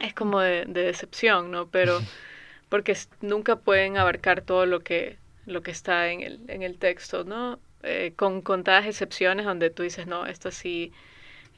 Es 0.00 0.14
como 0.14 0.40
de, 0.40 0.64
decepción, 0.64 1.50
¿no? 1.50 1.68
Pero 1.68 2.00
porque 2.70 2.96
nunca 3.20 3.56
pueden 3.56 3.98
abarcar 3.98 4.40
todo 4.40 4.64
lo 4.64 4.80
que, 4.80 5.18
lo 5.46 5.62
que 5.62 5.70
está 5.70 6.10
en 6.10 6.20
el, 6.20 6.40
en 6.48 6.62
el 6.62 6.78
texto, 6.78 7.24
¿no? 7.24 7.58
Eh, 7.82 8.12
con 8.16 8.42
contadas 8.42 8.86
excepciones 8.86 9.44
donde 9.46 9.70
tú 9.70 9.82
dices, 9.82 10.06
no, 10.06 10.26
esto 10.26 10.50
sí 10.50 10.92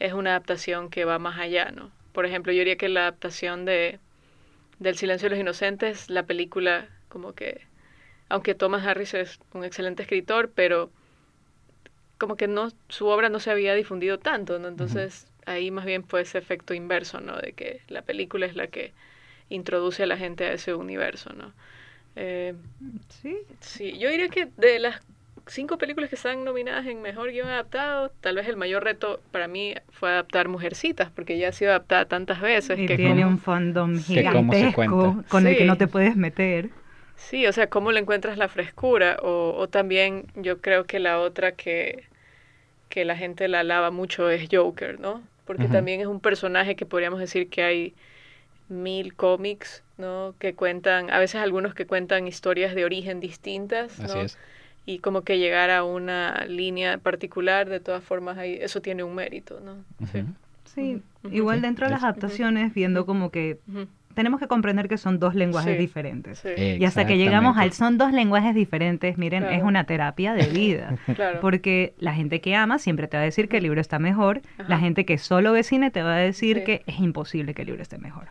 es 0.01 0.13
una 0.13 0.31
adaptación 0.31 0.91
que 0.91 1.05
va 1.05 1.19
más 1.19 1.39
allá, 1.39 1.71
¿no? 1.71 1.91
Por 2.13 2.27
ejemplo, 2.27 2.53
yo 2.53 2.61
diría 2.61 2.77
que 2.77 2.89
la 2.89 3.03
adaptación 3.03 3.65
de 3.65 4.01
del 4.79 4.97
Silencio 4.97 5.27
de 5.27 5.31
los 5.37 5.41
Inocentes, 5.41 6.11
la 6.11 6.25
película 6.25 6.89
como 7.09 7.33
que 7.33 7.63
aunque 8.29 8.55
Thomas 8.55 8.85
Harris 8.87 9.15
es 9.15 9.39
un 9.53 9.65
excelente 9.65 10.03
escritor, 10.03 10.51
pero 10.55 10.91
como 12.19 12.37
que 12.37 12.49
no 12.49 12.71
su 12.89 13.07
obra 13.07 13.29
no 13.29 13.39
se 13.41 13.51
había 13.51 13.75
difundido 13.75 14.19
tanto, 14.19 14.59
¿no? 14.59 14.69
Entonces 14.69 15.27
ahí 15.47 15.71
más 15.71 15.85
bien 15.85 16.05
fue 16.05 16.23
ese 16.23 16.39
efecto 16.39 16.75
inverso, 16.75 17.21
¿no? 17.21 17.37
De 17.37 17.53
que 17.53 17.83
la 17.89 18.03
película 18.03 18.47
es 18.47 18.57
la 18.57 18.69
que 18.69 18.93
introduce 19.49 20.03
a 20.03 20.07
la 20.07 20.17
gente 20.17 20.45
a 20.45 20.53
ese 20.53 20.75
universo, 20.75 21.33
¿no? 21.35 21.53
Eh, 22.17 22.55
sí. 23.09 23.37
Sí, 23.61 23.99
yo 23.99 24.11
diría 24.11 24.29
que 24.29 24.49
de 24.57 24.79
las 24.79 25.01
cinco 25.47 25.79
películas 25.79 26.09
que 26.09 26.17
están 26.17 26.45
nominadas 26.45 26.87
en 26.87 27.03
Mejor 27.03 27.31
Guión 27.31 27.49
Adaptado, 27.49 28.11
tal 28.21 28.37
vez 28.37 28.49
el 28.49 28.57
mayor 28.57 28.85
reto 28.85 29.21
para 29.31 29.49
mí 29.49 29.75
fue 29.91 30.11
adaptar 30.11 30.49
Mujercitas, 30.49 31.11
porque 31.11 31.39
ya 31.39 31.49
ha 31.49 31.53
sido 31.53 31.71
adaptada 31.73 32.07
tantas 32.07 32.41
veces. 32.41 32.79
Y 32.79 32.87
que 32.87 32.97
tiene 32.97 33.27
un 33.27 33.39
fandom 33.39 33.99
gigantesco 33.99 35.23
con 35.29 35.47
el 35.47 35.57
que 35.57 35.65
no 35.65 35.77
te 35.77 35.87
puedes 35.87 36.17
meter. 36.17 36.71
Sí, 37.17 37.47
o 37.47 37.53
sea, 37.53 37.69
cómo 37.69 37.93
le 37.93 38.01
encuentras 38.01 38.39
la 38.39 38.49
frescura 38.49 39.19
o, 39.23 39.55
o 39.57 39.69
también 39.69 40.27
yo 40.35 40.61
creo 40.61 40.85
que 40.85 40.99
la 40.99 41.21
otra 41.21 41.53
que, 41.53 42.05
que 42.89 43.05
la 43.05 43.17
gente 43.17 43.49
la 43.49 43.61
alaba 43.61 43.91
mucho 43.91 44.31
es 44.31 44.49
Joker, 44.51 45.01
¿no? 45.01 45.23
Porque 45.47 45.69
también 45.69 46.01
es 46.01 46.07
un 46.07 46.21
personaje 46.21 46.75
que 46.75 46.87
podríamos 46.87 47.21
decir 47.21 47.49
que 47.51 47.63
hay 47.63 47.95
mil 48.69 49.15
cómics, 49.15 49.83
¿no? 49.99 50.35
Que 50.39 50.55
cuentan, 50.55 51.11
a 51.11 51.19
veces 51.19 51.41
algunos 51.41 51.75
que 51.75 51.87
cuentan 51.87 52.27
historias 52.27 52.75
de 52.75 52.85
origen 52.85 53.21
distintas, 53.21 53.99
¿no? 53.99 54.05
Así 54.07 54.19
es. 54.21 54.39
Y 54.87 54.99
como 54.99 55.23
que 55.23 55.39
llegar 55.39 55.71
a 55.71 55.83
una 55.85 56.45
línea 56.47 56.99
particular, 56.99 57.69
de 57.69 57.81
todas 57.81 58.05
formas, 58.05 58.37
ahí, 58.37 58.59
eso 58.61 58.83
tiene 58.83 59.03
un 59.03 59.15
mérito, 59.15 59.61
¿no? 59.61 59.85
Sí. 60.13 60.25
Sí, 60.75 61.03
igual 61.31 61.63
dentro 61.63 61.87
de 61.87 61.93
las 61.93 62.03
adaptaciones, 62.03 62.75
viendo 62.75 63.07
como 63.07 63.31
que 63.31 63.59
tenemos 64.15 64.41
que 64.41 64.47
comprender 64.47 64.89
que 64.89 64.99
son 64.99 65.19
dos 65.19 65.35
lenguajes 65.35 65.79
diferentes. 65.79 66.45
Y 66.57 66.85
hasta 66.85 67.07
que 67.07 67.19
llegamos 67.19 67.57
al 67.57 67.73
son 67.73 67.99
dos 67.99 68.13
lenguajes 68.13 68.55
diferentes, 68.55 69.19
miren, 69.19 69.45
es 69.45 69.63
una 69.63 69.85
terapia 69.85 70.35
de 70.35 70.47
vida. 70.47 70.97
Porque 71.41 71.95
la 71.99 72.15
gente 72.15 72.41
que 72.41 72.55
ama 72.55 72.79
siempre 72.79 73.09
te 73.09 73.17
va 73.17 73.23
a 73.23 73.27
decir 73.27 73.49
que 73.49 73.59
el 73.59 73.65
libro 73.65 73.81
está 73.81 73.99
mejor, 73.99 74.43
la 74.69 74.79
gente 74.79 75.05
que 75.05 75.19
solo 75.19 75.53
ve 75.53 75.63
cine 75.63 75.91
te 75.91 76.03
va 76.03 76.15
a 76.15 76.19
decir 76.19 76.65
que 76.65 76.83
es 76.87 77.01
imposible 77.01 77.55
que 77.55 77.63
el 77.63 77.67
libro 77.67 77.83
esté 77.83 77.99
mejor. 77.99 78.29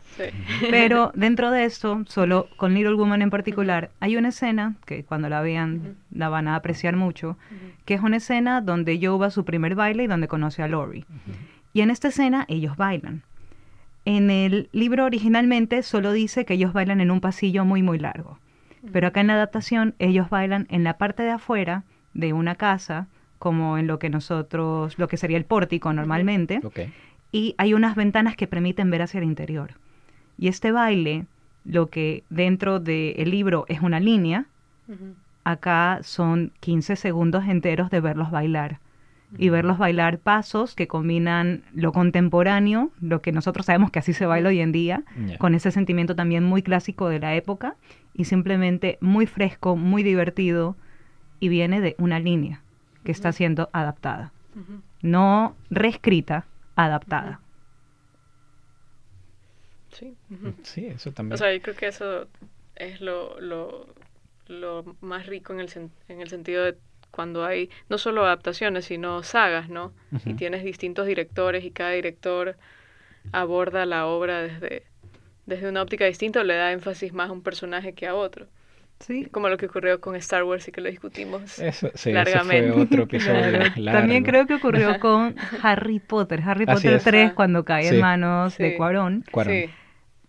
Pero 0.70 1.12
dentro 1.14 1.50
de 1.50 1.64
esto, 1.64 2.02
solo 2.06 2.48
con 2.56 2.74
Little 2.74 2.94
Woman 2.94 3.22
en 3.22 3.30
particular, 3.30 3.90
hay 4.00 4.16
una 4.16 4.28
escena 4.28 4.74
que 4.86 5.04
cuando 5.04 5.28
la 5.28 5.40
vean 5.40 5.96
la 6.12 6.28
van 6.28 6.48
a 6.48 6.56
apreciar 6.56 6.96
mucho, 6.96 7.36
que 7.84 7.94
es 7.94 8.00
una 8.00 8.16
escena 8.16 8.60
donde 8.60 8.98
Joe 9.00 9.18
va 9.18 9.26
a 9.26 9.30
su 9.30 9.44
primer 9.44 9.74
baile 9.74 10.04
y 10.04 10.06
donde 10.06 10.28
conoce 10.28 10.62
a 10.62 10.68
Lori. 10.68 11.04
Y 11.72 11.80
en 11.80 11.90
esta 11.90 12.08
escena 12.08 12.44
ellos 12.48 12.76
bailan. 12.76 13.22
En 14.04 14.30
el 14.30 14.68
libro 14.72 15.04
originalmente 15.04 15.82
solo 15.82 16.12
dice 16.12 16.44
que 16.44 16.54
ellos 16.54 16.72
bailan 16.72 17.00
en 17.00 17.10
un 17.10 17.20
pasillo 17.20 17.64
muy 17.64 17.82
muy 17.82 17.98
largo, 17.98 18.38
pero 18.92 19.08
acá 19.08 19.20
en 19.20 19.28
la 19.28 19.34
adaptación 19.34 19.94
ellos 19.98 20.28
bailan 20.28 20.66
en 20.70 20.84
la 20.84 20.98
parte 20.98 21.22
de 21.22 21.30
afuera 21.30 21.84
de 22.12 22.32
una 22.32 22.54
casa, 22.54 23.06
como 23.38 23.78
en 23.78 23.86
lo 23.86 23.98
que 23.98 24.10
nosotros, 24.10 24.98
lo 24.98 25.08
que 25.08 25.16
sería 25.16 25.38
el 25.38 25.44
pórtico 25.44 25.92
normalmente, 25.92 26.60
y 27.32 27.54
hay 27.56 27.74
unas 27.74 27.96
ventanas 27.96 28.36
que 28.36 28.46
permiten 28.46 28.90
ver 28.90 29.02
hacia 29.02 29.18
el 29.18 29.24
interior. 29.24 29.72
Y 30.38 30.48
este 30.48 30.70
baile, 30.70 31.26
lo 31.64 31.88
que 31.88 32.24
dentro 32.28 32.80
del 32.80 33.30
libro 33.30 33.64
es 33.68 33.80
una 33.80 34.00
línea, 34.00 34.46
acá 35.44 36.00
son 36.02 36.52
15 36.60 36.96
segundos 36.96 37.44
enteros 37.48 37.90
de 37.90 38.00
verlos 38.00 38.30
bailar 38.30 38.80
y 39.36 39.48
verlos 39.48 39.78
bailar 39.78 40.18
pasos 40.18 40.74
que 40.74 40.86
combinan 40.86 41.62
lo 41.74 41.92
contemporáneo, 41.92 42.90
lo 43.00 43.20
que 43.22 43.32
nosotros 43.32 43.66
sabemos 43.66 43.90
que 43.90 43.98
así 43.98 44.12
se 44.12 44.26
baila 44.26 44.50
hoy 44.50 44.60
en 44.60 44.72
día, 44.72 45.04
con 45.38 45.54
ese 45.54 45.70
sentimiento 45.70 46.14
también 46.14 46.44
muy 46.44 46.62
clásico 46.62 47.08
de 47.08 47.20
la 47.20 47.34
época 47.34 47.76
y 48.12 48.24
simplemente 48.24 48.98
muy 49.00 49.26
fresco, 49.26 49.76
muy 49.76 50.02
divertido 50.02 50.76
y 51.40 51.48
viene 51.48 51.80
de 51.80 51.96
una 51.98 52.18
línea 52.18 52.62
que 53.04 53.12
está 53.12 53.32
siendo 53.32 53.68
adaptada, 53.72 54.32
no 55.02 55.54
reescrita, 55.70 56.46
adaptada. 56.76 57.40
Sí. 59.92 60.16
sí, 60.62 60.86
eso 60.86 61.12
también. 61.12 61.34
O 61.34 61.36
sea, 61.36 61.54
yo 61.54 61.62
creo 61.62 61.76
que 61.76 61.86
eso 61.86 62.26
es 62.74 63.00
lo, 63.00 63.40
lo, 63.40 63.86
lo 64.48 64.96
más 65.00 65.26
rico 65.26 65.52
en 65.52 65.60
el, 65.60 65.70
en 66.08 66.20
el 66.20 66.28
sentido 66.28 66.64
de 66.64 66.76
cuando 67.14 67.44
hay 67.44 67.70
no 67.88 67.96
solo 67.96 68.24
adaptaciones, 68.24 68.86
sino 68.86 69.22
sagas, 69.22 69.68
¿no? 69.68 69.92
Y 70.26 70.34
tienes 70.34 70.64
distintos 70.64 71.06
directores 71.06 71.64
y 71.64 71.70
cada 71.70 71.92
director 71.92 72.56
aborda 73.32 73.86
la 73.86 74.06
obra 74.06 74.42
desde, 74.42 74.82
desde 75.46 75.68
una 75.68 75.82
óptica 75.82 76.06
distinta 76.06 76.40
o 76.40 76.44
le 76.44 76.56
da 76.56 76.72
énfasis 76.72 77.12
más 77.12 77.30
a 77.30 77.32
un 77.32 77.42
personaje 77.42 77.92
que 77.92 78.08
a 78.08 78.14
otro. 78.14 78.46
Sí. 78.98 79.26
Como 79.26 79.48
lo 79.48 79.56
que 79.58 79.66
ocurrió 79.66 80.00
con 80.00 80.16
Star 80.16 80.44
Wars 80.44 80.66
y 80.68 80.72
que 80.72 80.80
lo 80.80 80.88
discutimos 80.88 81.58
eso, 81.58 81.90
sí, 81.94 82.12
largamente. 82.12 82.72
fue 82.72 82.82
otro 82.82 83.02
episodio. 83.04 83.60
También 83.84 84.24
creo 84.24 84.46
que 84.46 84.54
ocurrió 84.54 84.98
con 85.00 85.36
Harry 85.62 86.00
Potter. 86.00 86.42
Harry 86.44 86.66
Potter 86.66 87.00
3 87.02 87.32
cuando 87.32 87.64
cae 87.64 87.88
en 87.88 88.00
manos 88.00 88.58
de 88.58 88.76
Cuarón. 88.76 89.24
Cuarón 89.30 89.83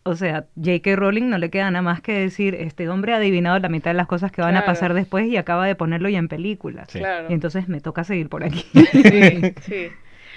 o 0.07 0.15
sea, 0.15 0.45
J.K. 0.55 0.95
Rowling 0.95 1.29
no 1.29 1.39
le 1.39 1.49
queda 1.49 1.71
nada 1.71 1.81
más 1.81 1.99
que 1.99 2.13
decir, 2.13 2.53
este 2.53 2.87
hombre 2.89 3.13
ha 3.13 3.17
adivinado 3.17 3.57
la 3.57 3.69
mitad 3.69 3.89
de 3.89 3.95
las 3.95 4.05
cosas 4.05 4.31
que 4.31 4.39
van 4.39 4.55
a 4.55 4.63
pasar 4.63 4.93
después 4.93 5.25
y 5.25 5.35
acaba 5.35 5.65
de 5.65 5.73
ponerlo 5.73 6.07
ya 6.09 6.19
en 6.19 6.27
películas. 6.27 6.87
Y 6.95 7.33
entonces 7.33 7.67
me 7.67 7.81
toca 7.81 8.03
seguir 8.03 8.29
por 8.29 8.43
aquí. 8.43 8.63
Sí, 8.91 9.55
sí. 9.61 9.87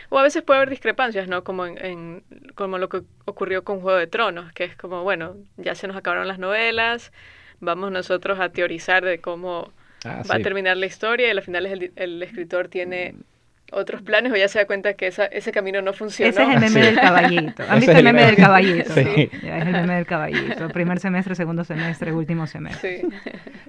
O 0.09 0.19
a 0.19 0.23
veces 0.23 0.43
puede 0.43 0.57
haber 0.61 0.71
discrepancias, 0.71 1.29
¿no? 1.29 1.45
Como, 1.45 1.67
en, 1.67 2.23
como 2.55 2.79
lo 2.79 2.89
que 2.89 3.03
ocurrió 3.27 3.63
con 3.63 3.81
Juego 3.81 3.99
de 3.99 4.07
Tronos, 4.07 4.55
que 4.55 4.65
es 4.65 4.75
como, 4.75 5.03
bueno, 5.03 5.37
ya 5.59 5.75
se 5.75 5.87
nos 5.87 5.99
acabaron 5.99 6.27
las 6.27 6.39
novelas, 6.39 7.13
vamos 7.61 7.93
nosotros 7.93 8.41
a 8.41 8.49
teorizar 8.49 9.05
de 9.05 9.19
cómo 9.19 9.71
ah, 10.07 10.23
va 10.31 10.37
a 10.37 10.41
terminar 10.41 10.79
la 10.79 10.87
historia 10.87 11.27
y 11.27 11.31
al 11.31 11.43
final 11.43 11.67
el, 11.67 11.93
el 11.95 12.23
escritor 12.23 12.69
tiene 12.69 13.17
otros 13.73 14.03
planes 14.03 14.33
o 14.33 14.37
ya 14.37 14.49
se 14.49 14.59
da 14.59 14.67
cuenta 14.67 14.95
que 14.95 15.07
esa, 15.07 15.27
ese 15.27 15.53
camino 15.53 15.83
no 15.83 15.93
funciona. 15.93 16.31
Ese 16.31 16.43
es 16.43 16.49
el 16.49 16.61
meme 16.61 16.87
del 16.87 16.97
caballito. 16.97 17.63
¿Han 17.69 17.81
visto 17.81 17.97
el 17.97 18.05
meme 18.05 18.25
del 18.25 18.37
caballito? 18.37 18.95
Sí. 18.95 19.31
es 19.33 19.43
el 19.43 19.73
meme 19.73 19.95
del 19.95 20.07
caballito. 20.07 20.69
Primer 20.69 21.01
semestre, 21.01 21.35
segundo 21.35 21.65
semestre, 21.65 22.13
último 22.13 22.47
semestre. 22.47 23.03
Sí. 23.03 23.09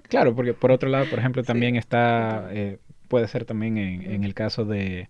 Claro, 0.10 0.34
porque 0.34 0.56
por 0.56 0.72
otro 0.72 0.90
lado, 0.90 1.06
por 1.06 1.20
ejemplo, 1.20 1.44
también 1.44 1.76
está, 1.76 2.50
eh, 2.52 2.80
puede 3.08 3.28
ser 3.28 3.46
también 3.46 3.78
en, 3.78 4.24
el 4.24 4.34
caso 4.34 4.66
de 4.66 5.08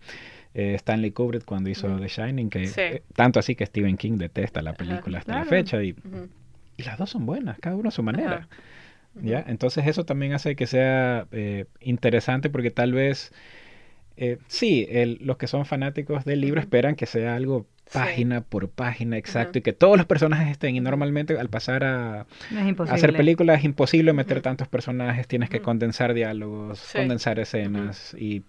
eh, 0.53 0.73
Stanley 0.75 1.11
Kubrick 1.11 1.45
cuando 1.45 1.69
hizo 1.69 1.87
The 1.97 2.07
Shining, 2.09 2.49
que 2.49 2.69
eh, 2.75 3.03
tanto 3.15 3.39
así 3.39 3.55
que 3.55 3.65
Stephen 3.65 3.95
King 3.95 4.17
detesta 4.17 4.61
la 4.61 4.73
película 4.73 5.19
hasta 5.19 5.39
la 5.39 5.45
fecha 5.45 5.81
y, 5.81 5.95
y, 6.75 6.83
las 6.83 6.97
dos 6.97 7.11
son 7.11 7.25
buenas, 7.25 7.57
cada 7.59 7.77
uno 7.77 7.87
a 7.87 7.91
su 7.93 8.03
manera. 8.03 8.49
¿ya? 9.21 9.41
Entonces 9.47 9.87
eso 9.87 10.03
también 10.03 10.33
hace 10.33 10.57
que 10.57 10.67
sea 10.67 11.25
interesante 11.79 12.49
porque 12.49 12.71
tal 12.71 12.91
vez 12.91 13.31
eh, 14.21 14.37
sí, 14.47 14.85
los 15.21 15.37
que 15.37 15.47
son 15.47 15.65
fanáticos 15.65 16.25
del 16.25 16.41
libro 16.41 16.59
esperan 16.59 16.95
que 16.95 17.05
sea 17.05 17.35
algo 17.35 17.65
página 17.93 18.41
por 18.41 18.69
página 18.69 19.17
exacto 19.17 19.59
y 19.59 19.61
que 19.61 19.71
todos 19.71 19.95
los 19.95 20.05
personajes 20.05 20.49
estén. 20.49 20.75
Y 20.75 20.81
normalmente 20.81 21.39
al 21.39 21.47
pasar 21.47 21.85
a, 21.85 22.25
hacer 22.89 23.15
películas 23.15 23.59
es 23.59 23.63
imposible 23.63 24.11
meter 24.11 24.41
tantos 24.41 24.67
personajes, 24.67 25.25
tienes 25.25 25.49
que 25.49 25.61
condensar 25.61 26.13
diálogos, 26.13 26.85
condensar 26.93 27.39
escenas 27.39 28.13
y 28.13 28.43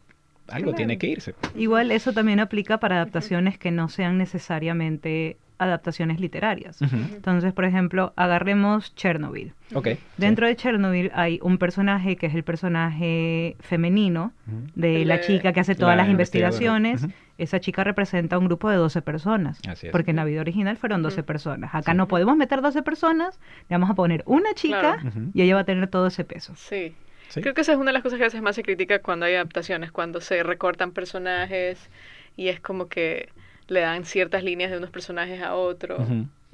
algo 0.49 0.75
tiene 0.75 0.99
que 0.99 1.07
irse. 1.07 1.35
Igual 1.55 1.93
eso 1.93 2.13
también 2.13 2.41
aplica 2.41 2.81
para 2.81 2.97
adaptaciones 2.97 3.57
que 3.57 3.71
no 3.71 3.89
sean 3.89 4.19
necesariamente 4.19 5.37
adaptaciones 5.61 6.21
literarias. 6.21 6.81
Entonces, 6.81 7.53
por 7.53 7.65
ejemplo, 7.65 8.13
agarremos 8.17 8.95
Chernobyl. 8.95 9.53
Okay, 9.75 9.99
Dentro 10.17 10.47
de 10.47 10.57
Chernobyl 10.57 11.13
hay 11.15 11.39
un 11.43 11.59
personaje 11.59 12.17
que 12.17 12.27
es 12.27 12.35
el 12.35 12.43
personaje 12.43 13.57
femenino 13.61 14.33
de 14.75 15.05
la 15.05 15.21
chica 15.21 15.53
que 15.53 15.61
hace 15.61 15.75
todas 15.75 15.97
las 15.97 16.09
investigaciones. 16.09 17.07
Esa 17.39 17.61
chica 17.61 17.85
representa 17.85 18.39
un 18.39 18.47
grupo 18.47 18.69
de 18.71 18.77
12 18.77 19.03
personas. 19.03 19.61
Porque 19.93 20.11
en 20.11 20.17
la 20.17 20.25
vida 20.25 20.41
original 20.41 20.77
fueron 20.77 21.03
12 21.03 21.23
personas. 21.23 21.75
Acá 21.75 21.95
no 21.95 22.09
podemos 22.09 22.37
meter 22.37 22.63
12 22.63 22.83
personas, 22.83 23.39
le 23.69 23.77
vamos 23.77 23.91
a 23.91 23.95
poner 23.95 24.23
una 24.27 24.55
chica 24.55 24.99
y 25.35 25.43
ella 25.43 25.55
va 25.55 25.61
a 25.61 25.65
tener 25.65 25.89
todo 25.89 26.07
ese 26.07 26.25
peso. 26.25 26.55
Sí. 26.57 26.95
Creo 27.35 27.55
que 27.55 27.61
esa 27.61 27.73
es 27.73 27.79
una 27.79 27.91
de 27.91 27.93
las 27.93 28.03
cosas 28.03 28.17
que 28.17 28.25
a 28.25 28.27
veces 28.27 28.43
más 28.43 28.57
se 28.57 28.65
critica 28.65 28.99
cuando 29.01 29.27
hay 29.27 29.35
adaptaciones, 29.35 29.93
cuando 29.93 30.21
se 30.21 30.43
recortan 30.43 30.91
personajes 30.91 31.91
y 32.37 32.49
es 32.49 32.59
como 32.61 32.89
que 32.89 33.29
le 33.71 33.81
dan 33.81 34.05
ciertas 34.05 34.43
líneas 34.43 34.71
de 34.71 34.79
unos 34.79 34.91
personajes 34.91 35.41
a 35.43 35.55
otros. 35.55 36.01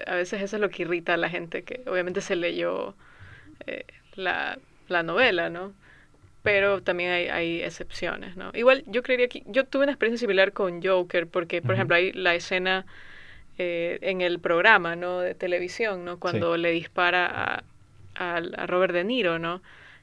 A 0.07 0.15
veces 0.15 0.43
eso 0.43 0.57
es 0.57 0.61
lo 0.61 0.69
que 0.69 0.83
irrita 0.83 1.15
a 1.15 1.17
la 1.17 1.31
gente, 1.31 1.63
que 1.63 1.81
obviamente 1.87 2.21
se 2.21 2.37
leyó 2.37 2.95
eh, 3.67 3.87
la, 4.15 4.59
la, 4.89 5.03
novela, 5.03 5.49
¿no? 5.49 5.73
Pero 6.43 6.83
también 6.83 7.11
hay, 7.11 7.29
hay, 7.29 7.63
excepciones, 7.63 8.37
¿no? 8.37 8.51
Igual 8.53 8.85
yo 8.87 9.03
creería 9.03 9.29
que 9.29 9.43
yo 9.47 9.65
tuve 9.65 9.85
una 9.85 9.93
experiencia 9.93 10.27
similar 10.27 10.53
con 10.53 10.83
Joker, 10.83 11.27
porque, 11.27 11.63
por 11.63 11.75
ejemplo, 11.75 11.97
hay 11.97 12.13
la 12.13 12.35
escena 12.35 12.85
eh, 13.57 13.99
en 14.03 14.21
el 14.21 14.39
programa, 14.39 14.95
¿no? 14.95 15.21
De 15.21 15.35
televisión, 15.35 16.05
¿no? 16.05 16.21
Cuando 16.21 16.59
le 16.59 16.71
dispara 16.71 17.27
a, 17.27 17.63
a, 18.15 18.67
Robert 18.67 18.93
De 18.93 19.05
Niro, 19.05 19.39
¿no? 19.39 19.63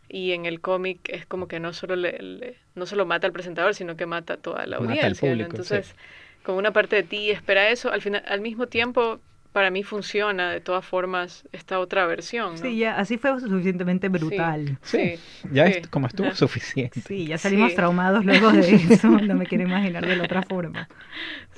y 0.09 0.33
en 0.33 0.45
el 0.45 0.59
cómic 0.59 0.99
es 1.09 1.25
como 1.25 1.47
que 1.47 1.59
no 1.59 1.73
solo 1.73 1.95
le, 1.95 2.57
no 2.75 2.85
solo 2.85 3.05
mata 3.05 3.25
al 3.25 3.33
presentador 3.33 3.73
sino 3.73 3.95
que 3.95 4.05
mata 4.05 4.33
a 4.33 4.37
toda 4.37 4.65
la 4.67 4.77
audiencia 4.77 5.31
entonces 5.31 5.95
como 6.43 6.57
una 6.57 6.71
parte 6.71 6.97
de 6.97 7.03
ti 7.03 7.31
espera 7.31 7.69
eso, 7.69 7.91
al 7.91 8.01
final, 8.01 8.23
al 8.27 8.41
mismo 8.41 8.67
tiempo 8.67 9.19
para 9.53 9.69
mí 9.69 9.83
funciona 9.83 10.51
de 10.51 10.59
todas 10.59 10.83
formas 10.83 11.47
esta 11.53 11.79
otra 11.79 12.07
versión. 12.07 12.57
Sí, 12.57 12.77
ya 12.77 12.97
así 12.97 13.17
fue 13.17 13.39
suficientemente 13.39 14.09
brutal. 14.09 14.79
Sí, 14.81 15.19
ya 15.51 15.67
Es, 15.67 15.87
como 15.87 16.07
estuvo 16.07 16.33
suficiente. 16.33 16.99
Sí, 17.01 17.27
ya 17.27 17.37
salimos 17.37 17.75
traumados 17.75 18.25
luego 18.25 18.51
de 18.51 18.59
eso, 18.89 19.09
no 19.09 19.35
me 19.35 19.45
quiero 19.45 19.63
imaginar 19.63 20.05
de 20.05 20.15
la 20.15 20.23
otra 20.23 20.41
forma. 20.41 20.89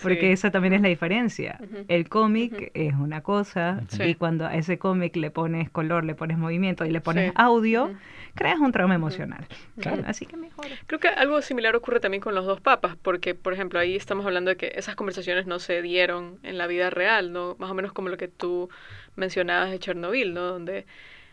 Porque 0.02 0.34
esa 0.34 0.52
también 0.52 0.74
es 0.74 0.82
la 0.82 0.89
diferencia. 0.89 1.58
El 1.88 2.10
cómic 2.10 2.71
es 2.74 2.93
una 2.93 3.21
cosa 3.21 3.82
y 3.98 4.15
cuando 4.15 4.45
a 4.45 4.56
ese 4.56 4.78
cómic 4.78 5.15
le 5.15 5.32
pones 5.32 5.69
color, 5.69 6.04
le 6.04 6.15
pones 6.15 6.38
movimiento 6.38 6.86
y 6.86 6.91
le 6.91 7.00
pones 7.00 7.32
audio, 7.36 7.93
creas 8.36 8.60
un 8.60 8.71
trauma 8.71 8.93
emocional. 8.93 9.48
Claro. 9.80 10.04
Así 10.06 10.26
que 10.26 10.38
mejor. 10.38 10.67
Creo 10.86 11.00
que 11.00 11.08
algo 11.08 11.41
similar 11.41 11.76
ocurre 11.76 12.00
también 12.00 12.21
con 12.21 12.36
los 12.36 12.45
dos 12.45 12.62
papas, 12.62 12.95
porque, 13.02 13.34
por 13.34 13.54
ejemplo, 13.54 13.80
ahí 13.80 13.95
estamos 13.95 14.26
hablando 14.26 14.50
de 14.50 14.58
que 14.58 14.74
esas 14.76 14.95
conversaciones 14.95 15.48
no 15.48 15.60
se 15.60 15.82
dieron 15.82 16.38
en 16.43 16.58
la 16.58 16.67
vida 16.67 16.89
real, 16.89 17.32
¿no? 17.32 17.56
Más 17.58 17.71
o 17.71 17.74
menos 17.74 17.93
como 17.93 18.10
lo 18.10 18.17
que 18.17 18.28
tú 18.28 18.69
mencionabas 19.15 19.71
de 19.71 19.80
Chernobyl, 19.80 20.34
¿no? 20.34 20.41
Donde 20.41 20.86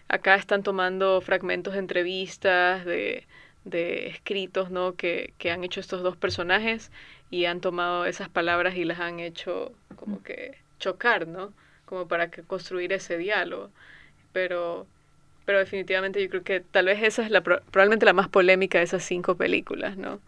acá 0.08 0.36
están 0.36 0.62
tomando 0.62 1.20
fragmentos 1.20 1.74
de 1.74 1.80
entrevistas, 1.80 2.84
de, 2.84 3.26
de 3.64 4.06
escritos, 4.06 4.70
¿no? 4.70 4.94
Que, 4.94 5.34
que 5.38 5.50
han 5.50 5.64
hecho 5.64 5.80
estos 5.80 6.02
dos 6.02 6.16
personajes 6.16 6.92
y 7.30 7.46
han 7.46 7.60
tomado 7.60 8.06
esas 8.06 8.28
palabras 8.28 8.76
y 8.76 8.84
las 8.84 9.00
han 9.00 9.18
hecho 9.18 9.72
como 9.96 10.22
que 10.22 10.58
chocar, 10.78 11.26
¿no? 11.26 11.52
Como 11.84 12.06
para 12.06 12.30
que 12.30 12.42
construir 12.42 12.92
ese 12.92 13.18
diálogo. 13.18 13.70
Pero 14.32 14.86
pero 15.44 15.58
definitivamente 15.58 16.22
yo 16.22 16.28
creo 16.28 16.42
que 16.42 16.60
tal 16.60 16.86
vez 16.86 17.02
esa 17.02 17.22
es 17.22 17.30
la 17.30 17.42
probablemente 17.42 18.06
la 18.06 18.12
más 18.12 18.28
polémica 18.28 18.78
de 18.78 18.84
esas 18.84 19.02
cinco 19.02 19.36
películas, 19.36 19.96
¿no? 19.96 20.20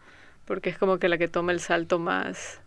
Porque 0.45 0.71
es 0.71 0.79
como 0.79 0.99
que 0.99 1.09
la 1.09 1.19
que 1.19 1.29
toma 1.29 1.53
el 1.53 1.61
salto 1.61 1.99
más... 1.99 2.61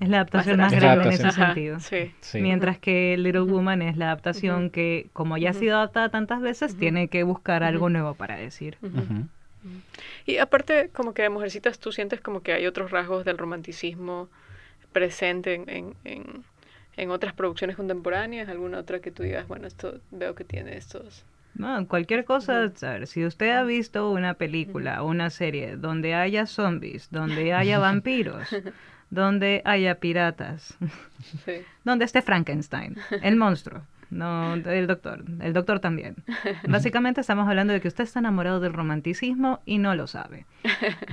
Es 0.00 0.08
la 0.08 0.16
adaptación 0.18 0.56
más, 0.56 0.72
grande 0.72 1.04
en 1.04 1.12
ese 1.12 1.30
sentido. 1.30 1.78
Sí. 1.78 2.12
Mientras 2.40 2.78
que 2.78 3.16
Little 3.16 3.42
Woman 3.42 3.82
es 3.82 3.96
la 3.96 4.06
adaptación 4.06 4.70
que, 4.70 5.06
como 5.12 5.38
ya 5.38 5.50
ha 5.50 5.52
sido 5.52 5.76
adaptada 5.76 6.08
tantas 6.08 6.40
veces, 6.40 6.76
tiene 6.76 7.06
que 7.06 7.22
buscar 7.22 7.62
algo 7.62 7.88
nuevo 7.88 8.14
para 8.14 8.36
decir. 8.36 8.78
Y 10.26 10.38
aparte, 10.38 10.90
como 10.92 11.14
que 11.14 11.22
de 11.22 11.28
Mujercitas, 11.28 11.78
¿tú 11.78 11.92
sientes 11.92 12.20
como 12.20 12.42
que 12.42 12.52
hay 12.52 12.66
otros 12.66 12.90
rasgos 12.90 13.24
del 13.24 13.38
romanticismo 13.38 14.28
presente 14.92 15.54
en, 15.54 15.94
en, 16.02 16.24
en 16.96 17.10
otras 17.10 17.32
producciones 17.32 17.76
contemporáneas? 17.76 18.48
¿Alguna 18.48 18.78
otra 18.78 18.98
que 18.98 19.12
tú 19.12 19.22
digas, 19.22 19.46
bueno, 19.46 19.68
esto 19.68 20.00
veo 20.10 20.34
que 20.34 20.42
tiene 20.42 20.76
estos 20.76 21.24
no, 21.58 21.86
cualquier 21.88 22.24
cosa, 22.24 22.70
si 23.06 23.24
usted 23.24 23.50
ha 23.50 23.62
visto 23.62 24.10
una 24.10 24.34
película 24.34 25.02
o 25.02 25.06
una 25.08 25.30
serie 25.30 25.76
donde 25.76 26.14
haya 26.14 26.46
zombies, 26.46 27.10
donde 27.10 27.52
haya 27.54 27.78
vampiros, 27.78 28.48
donde 29.10 29.62
haya 29.64 29.96
piratas, 29.96 30.76
donde 31.84 32.04
esté 32.04 32.22
Frankenstein, 32.22 32.96
el 33.22 33.36
monstruo, 33.36 33.82
no 34.10 34.54
el 34.54 34.86
doctor, 34.86 35.24
el 35.40 35.52
doctor 35.52 35.80
también. 35.80 36.16
Básicamente 36.68 37.20
estamos 37.20 37.48
hablando 37.48 37.72
de 37.72 37.80
que 37.80 37.88
usted 37.88 38.04
está 38.04 38.20
enamorado 38.20 38.60
del 38.60 38.72
romanticismo 38.72 39.60
y 39.64 39.78
no 39.78 39.94
lo 39.94 40.06
sabe, 40.06 40.46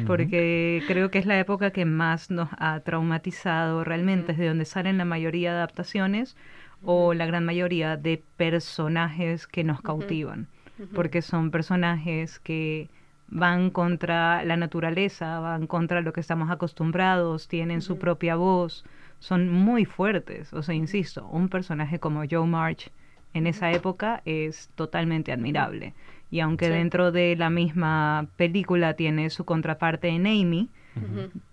porque 0.06 0.84
creo 0.88 1.10
que 1.12 1.20
es 1.20 1.26
la 1.26 1.40
época 1.40 1.72
que 1.72 1.86
más 1.86 2.30
nos 2.30 2.50
ha 2.58 2.80
traumatizado 2.82 3.84
realmente, 3.84 4.34
es 4.34 4.38
de 4.38 4.48
donde 4.48 4.66
salen 4.66 4.98
la 4.98 5.06
mayoría 5.06 5.52
de 5.52 5.58
adaptaciones 5.58 6.36
o 6.84 7.14
la 7.14 7.26
gran 7.26 7.46
mayoría 7.46 7.98
de 7.98 8.24
personajes 8.38 9.48
que 9.48 9.64
nos 9.64 9.82
cautivan, 9.82 10.48
porque 10.94 11.22
son 11.22 11.52
personajes 11.52 12.40
que 12.40 12.90
van 13.28 13.72
contra 13.72 14.44
la 14.44 14.58
naturaleza, 14.58 15.40
van 15.40 15.66
contra 15.66 16.02
lo 16.02 16.14
que 16.14 16.20
estamos 16.20 16.52
acostumbrados, 16.52 17.48
tienen 17.48 17.82
su 17.82 17.98
propia 17.98 18.36
voz, 18.36 18.86
son 19.24 19.50
muy 19.50 19.86
fuertes. 19.86 20.52
O 20.52 20.62
sea, 20.64 20.76
insisto, 20.76 21.26
un 21.28 21.48
personaje 21.48 21.98
como 21.98 22.24
Joe 22.30 22.46
March 22.46 22.92
en 23.34 23.48
esa 23.48 23.72
época 23.72 24.22
es 24.26 24.70
totalmente 24.76 25.32
admirable. 25.32 25.94
Y 26.30 26.42
aunque 26.42 26.70
dentro 26.70 27.14
de 27.14 27.38
la 27.38 27.50
misma 27.50 28.28
película 28.36 28.96
tiene 28.96 29.30
su 29.30 29.46
contraparte 29.46 30.10
en 30.10 30.28
Amy, 30.28 30.70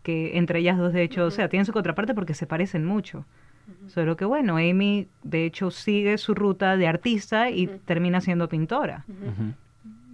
que 0.02 0.36
entre 0.36 0.58
ellas 0.58 0.78
dos 0.78 0.92
de 0.92 1.04
hecho, 1.04 1.26
o 1.26 1.30
sea, 1.30 1.48
tienen 1.48 1.64
su 1.64 1.72
contraparte 1.72 2.12
porque 2.12 2.34
se 2.34 2.44
parecen 2.44 2.84
mucho. 2.84 3.24
Solo 3.86 4.16
que 4.16 4.24
bueno, 4.24 4.56
Amy 4.56 5.06
de 5.22 5.44
hecho 5.44 5.70
sigue 5.70 6.18
su 6.18 6.34
ruta 6.34 6.76
de 6.76 6.88
artista 6.88 7.50
y 7.50 7.68
termina 7.84 8.20
siendo 8.20 8.48
pintora. 8.48 9.04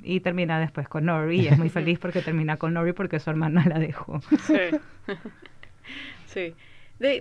Y 0.02 0.20
termina 0.20 0.60
después 0.60 0.88
con 0.88 1.06
Nori 1.06 1.40
y 1.40 1.46
es 1.48 1.56
muy 1.56 1.70
feliz 1.78 1.98
porque 1.98 2.20
termina 2.20 2.58
con 2.58 2.74
Nori 2.74 2.92
porque 2.92 3.18
su 3.18 3.30
hermana 3.30 3.64
la 3.66 3.78
dejó. 3.78 4.20
Sí. 4.42 4.58
sí. 6.26 6.54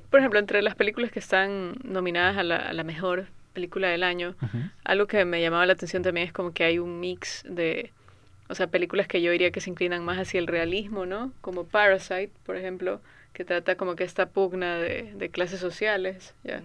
Por 0.10 0.20
ejemplo, 0.20 0.40
entre 0.40 0.62
las 0.62 0.76
películas 0.76 1.12
que 1.12 1.20
están 1.20 1.76
nominadas 1.84 2.38
a 2.38 2.44
la, 2.44 2.84
mejor 2.84 3.28
película 3.54 3.88
del 3.90 4.04
año, 4.04 4.36
algo 4.84 5.08
que 5.08 5.24
me 5.26 5.42
llamaba 5.42 5.66
la 5.66 5.74
atención 5.74 6.04
también 6.04 6.28
es 6.28 6.34
como 6.34 6.54
que 6.54 6.64
hay 6.64 6.80
un 6.80 7.00
mix 7.00 7.44
de 7.48 7.92
o 8.48 8.56
sea, 8.56 8.68
películas 8.68 9.08
que 9.08 9.22
yo 9.22 9.32
diría 9.32 9.52
que 9.52 9.60
se 9.60 9.70
inclinan 9.70 10.06
más 10.06 10.20
hacia 10.20 10.40
el 10.40 10.48
realismo, 10.48 11.06
¿no? 11.06 11.32
Como 11.42 11.66
Parasite, 11.66 12.32
por 12.46 12.56
ejemplo, 12.56 13.02
que 13.34 13.44
trata 13.44 13.76
como 13.76 13.96
que 13.96 14.04
esta 14.04 14.28
pugna 14.28 14.78
de, 14.78 15.14
de 15.16 15.30
clases 15.30 15.60
sociales, 15.60 16.36
¿ya? 16.44 16.62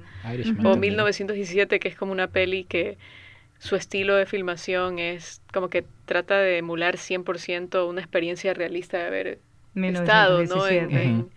O 0.65 0.77
1917, 0.77 1.81
que 1.81 1.89
es 1.89 1.97
como 1.97 2.13
una 2.13 2.29
peli 2.29 2.65
que 2.65 2.99
su 3.59 3.77
estilo 3.77 4.15
de 4.15 4.27
filmación 4.27 4.99
es 4.99 5.41
como 5.53 5.69
que 5.69 5.85
trata 6.05 6.39
de 6.39 6.59
emular 6.59 6.97
100% 6.97 7.89
una 7.89 8.01
experiencia 8.01 8.53
realista 8.53 8.99
de 8.99 9.05
haber 9.05 9.39
estado, 9.75 10.45
¿no? 10.45 10.67
En, 10.69 10.91
en, 10.91 11.31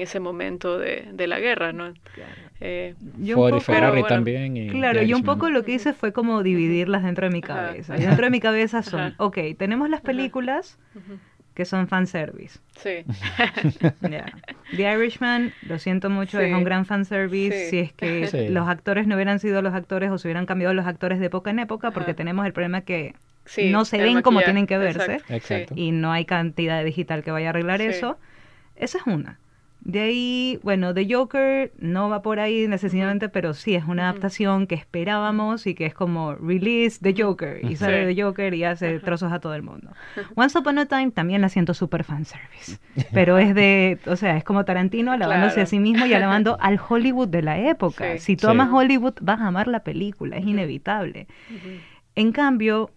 ese 0.00 0.20
momento 0.20 0.78
de, 0.78 1.08
de 1.12 1.26
la 1.26 1.40
guerra, 1.40 1.72
¿no? 1.72 1.92
Eh, 2.60 2.94
Ferrari 3.60 4.02
también. 4.04 4.56
Y 4.56 4.68
claro, 4.68 5.02
y 5.02 5.14
un 5.14 5.22
poco 5.22 5.50
lo 5.50 5.64
que 5.64 5.72
hice 5.72 5.92
fue 5.92 6.12
como 6.12 6.42
dividirlas 6.42 7.02
dentro 7.02 7.26
de 7.26 7.32
mi 7.32 7.40
cabeza. 7.40 7.94
dentro 7.94 8.24
de 8.24 8.30
mi 8.30 8.40
cabeza 8.40 8.82
son, 8.82 9.14
ok, 9.18 9.38
tenemos 9.58 9.88
las 9.88 10.00
películas 10.00 10.78
que 11.54 11.64
son 11.64 11.88
fanservice. 11.88 12.60
Sí. 12.76 13.04
The 14.76 14.92
Irishman, 14.92 15.52
lo 15.62 15.78
siento 15.78 16.08
mucho, 16.08 16.40
es 16.40 16.54
un 16.54 16.64
gran 16.64 16.86
fanservice. 16.86 17.70
Si 17.70 17.78
es 17.78 17.92
que 17.92 18.48
los 18.50 18.68
actores 18.68 19.06
no 19.06 19.16
hubieran 19.16 19.40
sido 19.40 19.60
los 19.62 19.74
actores 19.74 20.10
o 20.10 20.18
se 20.18 20.28
hubieran 20.28 20.46
cambiado 20.46 20.74
los 20.74 20.86
actores 20.86 21.18
de 21.18 21.26
época 21.26 21.50
en 21.50 21.58
época, 21.58 21.90
porque 21.90 22.14
tenemos 22.14 22.46
el 22.46 22.52
problema 22.52 22.82
que 22.82 23.14
no 23.70 23.84
se 23.84 23.98
ven 23.98 24.22
como 24.22 24.40
tienen 24.42 24.66
que 24.66 24.78
verse. 24.78 25.20
Y 25.74 25.92
no 25.92 26.12
hay 26.12 26.24
cantidad 26.24 26.78
de 26.78 26.84
digital 26.84 27.22
que 27.22 27.30
vaya 27.30 27.48
a 27.48 27.50
arreglar 27.50 27.80
eso. 27.80 28.18
Esa 28.76 28.98
es 28.98 29.06
una. 29.06 29.38
De 29.82 30.00
ahí, 30.00 30.60
bueno, 30.62 30.92
The 30.92 31.06
Joker 31.10 31.72
no 31.78 32.10
va 32.10 32.20
por 32.20 32.38
ahí 32.38 32.68
necesariamente, 32.68 33.30
pero 33.30 33.54
sí 33.54 33.74
es 33.74 33.84
una 33.84 34.10
adaptación 34.10 34.66
que 34.66 34.74
esperábamos 34.74 35.66
y 35.66 35.74
que 35.74 35.86
es 35.86 35.94
como 35.94 36.34
release 36.34 36.98
The 37.00 37.14
Joker 37.20 37.64
y 37.64 37.76
sale 37.76 38.14
The 38.14 38.22
Joker 38.22 38.52
y 38.52 38.64
hace 38.64 38.98
trozos 39.00 39.32
a 39.32 39.40
todo 39.40 39.54
el 39.54 39.62
mundo. 39.62 39.90
Once 40.34 40.58
Upon 40.58 40.78
a 40.78 40.86
Time 40.86 41.12
también 41.12 41.40
la 41.40 41.48
siento 41.48 41.72
super 41.72 42.04
fanservice, 42.04 42.78
pero 43.12 43.38
es 43.38 43.54
de, 43.54 43.98
o 44.06 44.16
sea, 44.16 44.36
es 44.36 44.44
como 44.44 44.66
Tarantino 44.66 45.12
alabándose 45.12 45.62
a 45.62 45.66
sí 45.66 45.80
mismo 45.80 46.04
y 46.04 46.12
alabando 46.12 46.58
al 46.60 46.78
Hollywood 46.86 47.28
de 47.28 47.42
la 47.42 47.58
época. 47.58 48.18
Si 48.18 48.36
tú 48.36 48.48
amas 48.48 48.68
Hollywood, 48.70 49.14
vas 49.22 49.40
a 49.40 49.46
amar 49.46 49.66
la 49.66 49.82
película, 49.82 50.36
es 50.36 50.46
inevitable. 50.46 51.26
En 52.16 52.32
cambio, 52.32 52.90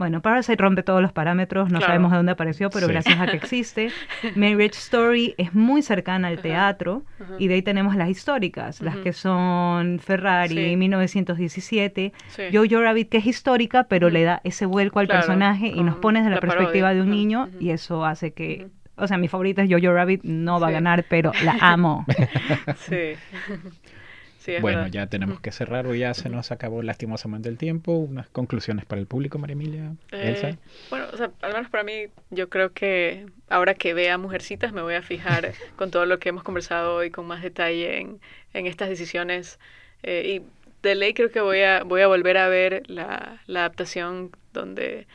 bueno, 0.00 0.22
Parasite 0.22 0.56
rompe 0.56 0.82
todos 0.82 1.02
los 1.02 1.12
parámetros, 1.12 1.70
no 1.70 1.78
sabemos 1.82 2.10
de 2.10 2.16
dónde 2.16 2.32
apareció, 2.32 2.70
pero 2.70 2.88
gracias 2.88 3.20
a 3.20 3.26
que 3.26 3.36
existe. 3.36 3.90
Marriage 4.34 4.78
Story 4.78 5.34
es 5.36 5.54
muy 5.54 5.82
cercana 5.82 6.28
al 6.28 6.38
teatro 6.38 7.02
y 7.38 7.48
de 7.48 7.54
ahí 7.56 7.62
tenemos 7.62 7.94
las 7.96 8.08
históricas, 8.08 8.80
las 8.80 8.96
que 8.96 9.12
son 9.12 9.98
Ferrari, 9.98 10.74
1917, 10.74 12.14
Jojo 12.50 12.80
Rabbit, 12.80 13.10
que 13.10 13.18
es 13.18 13.26
histórica, 13.26 13.84
pero 13.84 14.08
le 14.08 14.24
da 14.24 14.40
ese 14.42 14.64
vuelco 14.64 15.00
al 15.00 15.06
personaje 15.06 15.66
y 15.66 15.82
nos 15.82 15.96
pone 15.96 16.20
desde 16.20 16.34
la, 16.34 16.40
perspectiva 16.40 16.94
de 16.94 17.02
un 17.02 17.10
niño 17.10 17.50
y 17.60 17.68
eso 17.68 18.06
hace 18.06 18.32
que... 18.32 18.68
O 18.96 19.06
sea, 19.06 19.18
mi 19.18 19.28
favorita 19.28 19.62
es 19.62 19.70
Jojo 19.70 19.92
Rabbit, 19.92 20.22
no 20.24 20.60
va 20.60 20.68
a 20.68 20.70
ganar, 20.70 21.04
pero 21.10 21.32
la 21.44 21.58
amo. 21.60 22.06
sí 22.76 23.12
bueno, 24.60 24.86
ya 24.88 25.06
tenemos 25.06 25.40
que 25.40 25.52
cerrar 25.52 25.86
o 25.86 25.94
ya 25.94 26.14
se 26.14 26.28
nos 26.28 26.50
acabó 26.50 26.82
lastimosamente 26.82 27.48
el 27.48 27.58
tiempo. 27.58 27.92
Unas 27.92 28.28
conclusiones 28.28 28.84
para 28.84 29.00
el 29.00 29.06
público, 29.06 29.38
María 29.38 29.54
Emilia, 29.54 29.92
eh, 30.12 30.56
Bueno, 30.88 31.06
o 31.12 31.16
sea, 31.16 31.30
al 31.42 31.52
menos 31.52 31.70
para 31.70 31.84
mí, 31.84 32.06
yo 32.30 32.48
creo 32.48 32.72
que 32.72 33.26
ahora 33.48 33.74
que 33.74 33.94
vea 33.94 34.18
Mujercitas 34.18 34.72
me 34.72 34.82
voy 34.82 34.94
a 34.94 35.02
fijar 35.02 35.52
con 35.76 35.90
todo 35.90 36.06
lo 36.06 36.18
que 36.18 36.30
hemos 36.30 36.42
conversado 36.42 36.96
hoy 36.96 37.10
con 37.10 37.26
más 37.26 37.42
detalle 37.42 37.98
en, 38.00 38.20
en 38.54 38.66
estas 38.66 38.88
decisiones. 38.88 39.58
Eh, 40.02 40.40
y 40.40 40.42
de 40.82 40.94
ley 40.94 41.14
creo 41.14 41.30
que 41.30 41.40
voy 41.40 41.60
a, 41.60 41.82
voy 41.84 42.00
a 42.00 42.06
volver 42.06 42.38
a 42.38 42.48
ver 42.48 42.82
la, 42.88 43.40
la 43.46 43.60
adaptación 43.60 44.30
donde 44.52 45.06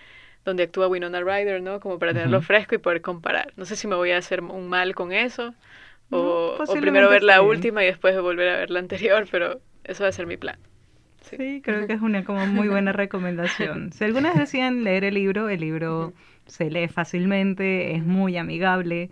donde 0.45 0.63
actúa 0.63 0.87
Winona 0.87 1.21
Ryder, 1.21 1.61
¿no? 1.61 1.79
Como 1.79 1.97
para 1.97 2.13
tenerlo 2.13 2.39
fresco 2.41 2.75
y 2.75 2.77
poder 2.77 3.01
comparar. 3.01 3.51
No 3.57 3.65
sé 3.65 3.75
si 3.75 3.87
me 3.87 3.95
voy 3.95 4.11
a 4.11 4.19
hacer 4.19 4.41
un 4.41 4.69
mal 4.69 4.93
con 4.93 5.11
eso, 5.11 5.55
o, 6.11 6.57
primero 6.79 7.09
ver 7.09 7.23
la 7.23 7.41
última 7.41 7.83
y 7.83 7.87
después 7.87 8.19
volver 8.21 8.49
a 8.49 8.57
ver 8.57 8.69
la 8.69 8.79
anterior, 8.79 9.27
pero 9.31 9.61
eso 9.83 10.03
va 10.03 10.09
a 10.09 10.13
ser 10.13 10.27
mi 10.27 10.37
plan. 10.37 10.57
Sí, 11.21 11.61
creo 11.63 11.87
que 11.87 11.93
es 11.93 12.01
una 12.01 12.23
como 12.23 12.45
muy 12.45 12.67
buena 12.67 12.91
recomendación. 12.93 13.91
Si 13.91 14.03
algunas 14.03 14.37
decían 14.37 14.83
leer 14.83 15.03
el 15.03 15.15
libro, 15.15 15.49
el 15.49 15.59
libro 15.59 16.13
se 16.45 16.69
lee 16.69 16.87
fácilmente, 16.87 17.95
es 17.95 18.05
muy 18.05 18.37
amigable, 18.37 19.09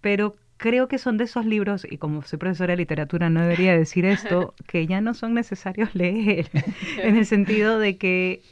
pero 0.00 0.34
creo 0.56 0.88
que 0.88 0.98
son 0.98 1.18
de 1.18 1.24
esos 1.24 1.44
libros, 1.44 1.86
y 1.88 1.98
como 1.98 2.22
soy 2.22 2.38
profesora 2.38 2.72
de 2.72 2.78
literatura 2.78 3.28
no 3.28 3.42
debería 3.42 3.76
decir 3.76 4.06
esto, 4.06 4.54
que 4.66 4.86
ya 4.86 5.00
no 5.00 5.12
son 5.12 5.34
necesarios 5.34 5.94
leer, 5.94 6.50
en 6.98 7.16
el 7.16 7.26
sentido 7.26 7.78
de 7.78 7.98
que 7.98 8.42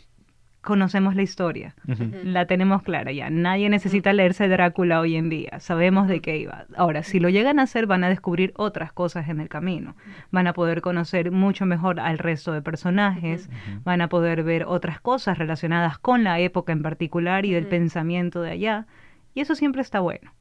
conocemos 0.63 1.15
la 1.15 1.23
historia, 1.23 1.75
la 2.23 2.47
tenemos 2.47 2.83
clara 2.83 3.13
ya. 3.13 3.31
Nadie 3.31 3.69
necesita 3.71 4.13
leerse 4.13 4.49
Drácula 4.49 5.01
hoy 5.01 5.17
en 5.17 5.29
día, 5.29 5.59
sabemos 5.61 6.09
de 6.09 6.21
qué 6.21 6.39
iba. 6.39 6.67
Ahora, 6.77 7.03
si 7.03 7.19
lo 7.19 7.29
llegan 7.29 7.59
a 7.59 7.63
hacer, 7.63 7.87
van 7.87 8.05
a 8.05 8.09
descubrir 8.09 8.53
otras 8.57 8.93
cosas 8.93 9.29
en 9.29 9.41
el 9.41 9.49
camino, 9.49 9.97
van 10.31 10.47
a 10.47 10.53
poder 10.53 10.83
conocer 10.83 11.31
mucho 11.31 11.67
mejor 11.67 12.01
al 12.01 12.19
resto 12.19 12.53
de 12.53 12.63
personajes, 12.63 13.49
van 13.85 14.01
a 14.01 14.09
poder 14.09 14.43
ver 14.43 14.65
otras 14.65 15.01
cosas 15.01 15.39
relacionadas 15.39 15.99
con 15.99 16.25
la 16.25 16.41
época 16.41 16.73
en 16.73 16.83
particular 16.83 17.47
y 17.47 17.53
del 17.53 17.67
pensamiento 17.67 18.43
de 18.43 18.51
allá. 18.51 18.87
Y 19.33 19.41
eso 19.41 19.55
siempre 19.55 19.81
está 19.81 20.01
bueno. 20.01 20.33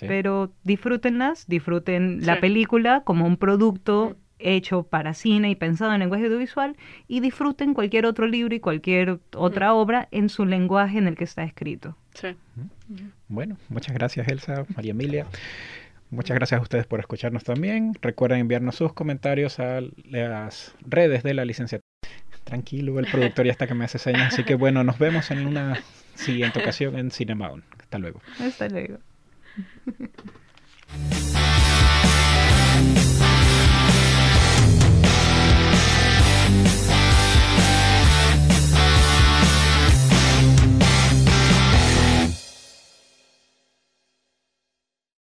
Pero 0.00 0.50
disfrútenlas, 0.64 1.46
disfruten 1.46 2.24
la 2.24 2.40
película 2.40 3.02
como 3.04 3.26
un 3.26 3.36
producto 3.36 4.16
hecho 4.38 4.82
para 4.82 5.14
cine 5.14 5.50
y 5.50 5.54
pensado 5.54 5.92
en 5.92 6.00
lenguaje 6.00 6.24
audiovisual 6.24 6.76
y 7.08 7.20
disfruten 7.20 7.74
cualquier 7.74 8.06
otro 8.06 8.26
libro 8.26 8.54
y 8.54 8.60
cualquier 8.60 9.20
otra 9.34 9.74
obra 9.74 10.08
en 10.10 10.28
su 10.28 10.44
lenguaje 10.44 10.98
en 10.98 11.06
el 11.06 11.16
que 11.16 11.24
está 11.24 11.44
escrito. 11.44 11.96
Sí. 12.14 12.36
Bueno, 13.28 13.56
muchas 13.68 13.94
gracias 13.94 14.28
Elsa, 14.28 14.64
María 14.74 14.92
Emilia. 14.92 15.26
Muchas 16.10 16.36
gracias 16.36 16.60
a 16.60 16.62
ustedes 16.62 16.86
por 16.86 17.00
escucharnos 17.00 17.42
también. 17.44 17.94
Recuerden 18.00 18.40
enviarnos 18.40 18.76
sus 18.76 18.92
comentarios 18.92 19.58
a 19.58 19.80
las 20.04 20.74
redes 20.80 21.22
de 21.22 21.34
la 21.34 21.44
licenciatura. 21.44 21.88
Tranquilo, 22.44 22.98
el 22.98 23.06
productor 23.06 23.46
ya 23.46 23.52
está 23.52 23.66
que 23.66 23.74
me 23.74 23.84
hace 23.84 23.98
señas. 23.98 24.34
Así 24.34 24.44
que 24.44 24.54
bueno, 24.54 24.84
nos 24.84 24.98
vemos 24.98 25.30
en 25.30 25.46
una 25.46 25.78
siguiente 26.14 26.60
ocasión 26.60 26.96
en 26.98 27.10
Cinemaon. 27.10 27.64
Hasta 27.80 27.98
luego. 27.98 28.20
Hasta 28.38 28.68
luego. 28.68 28.98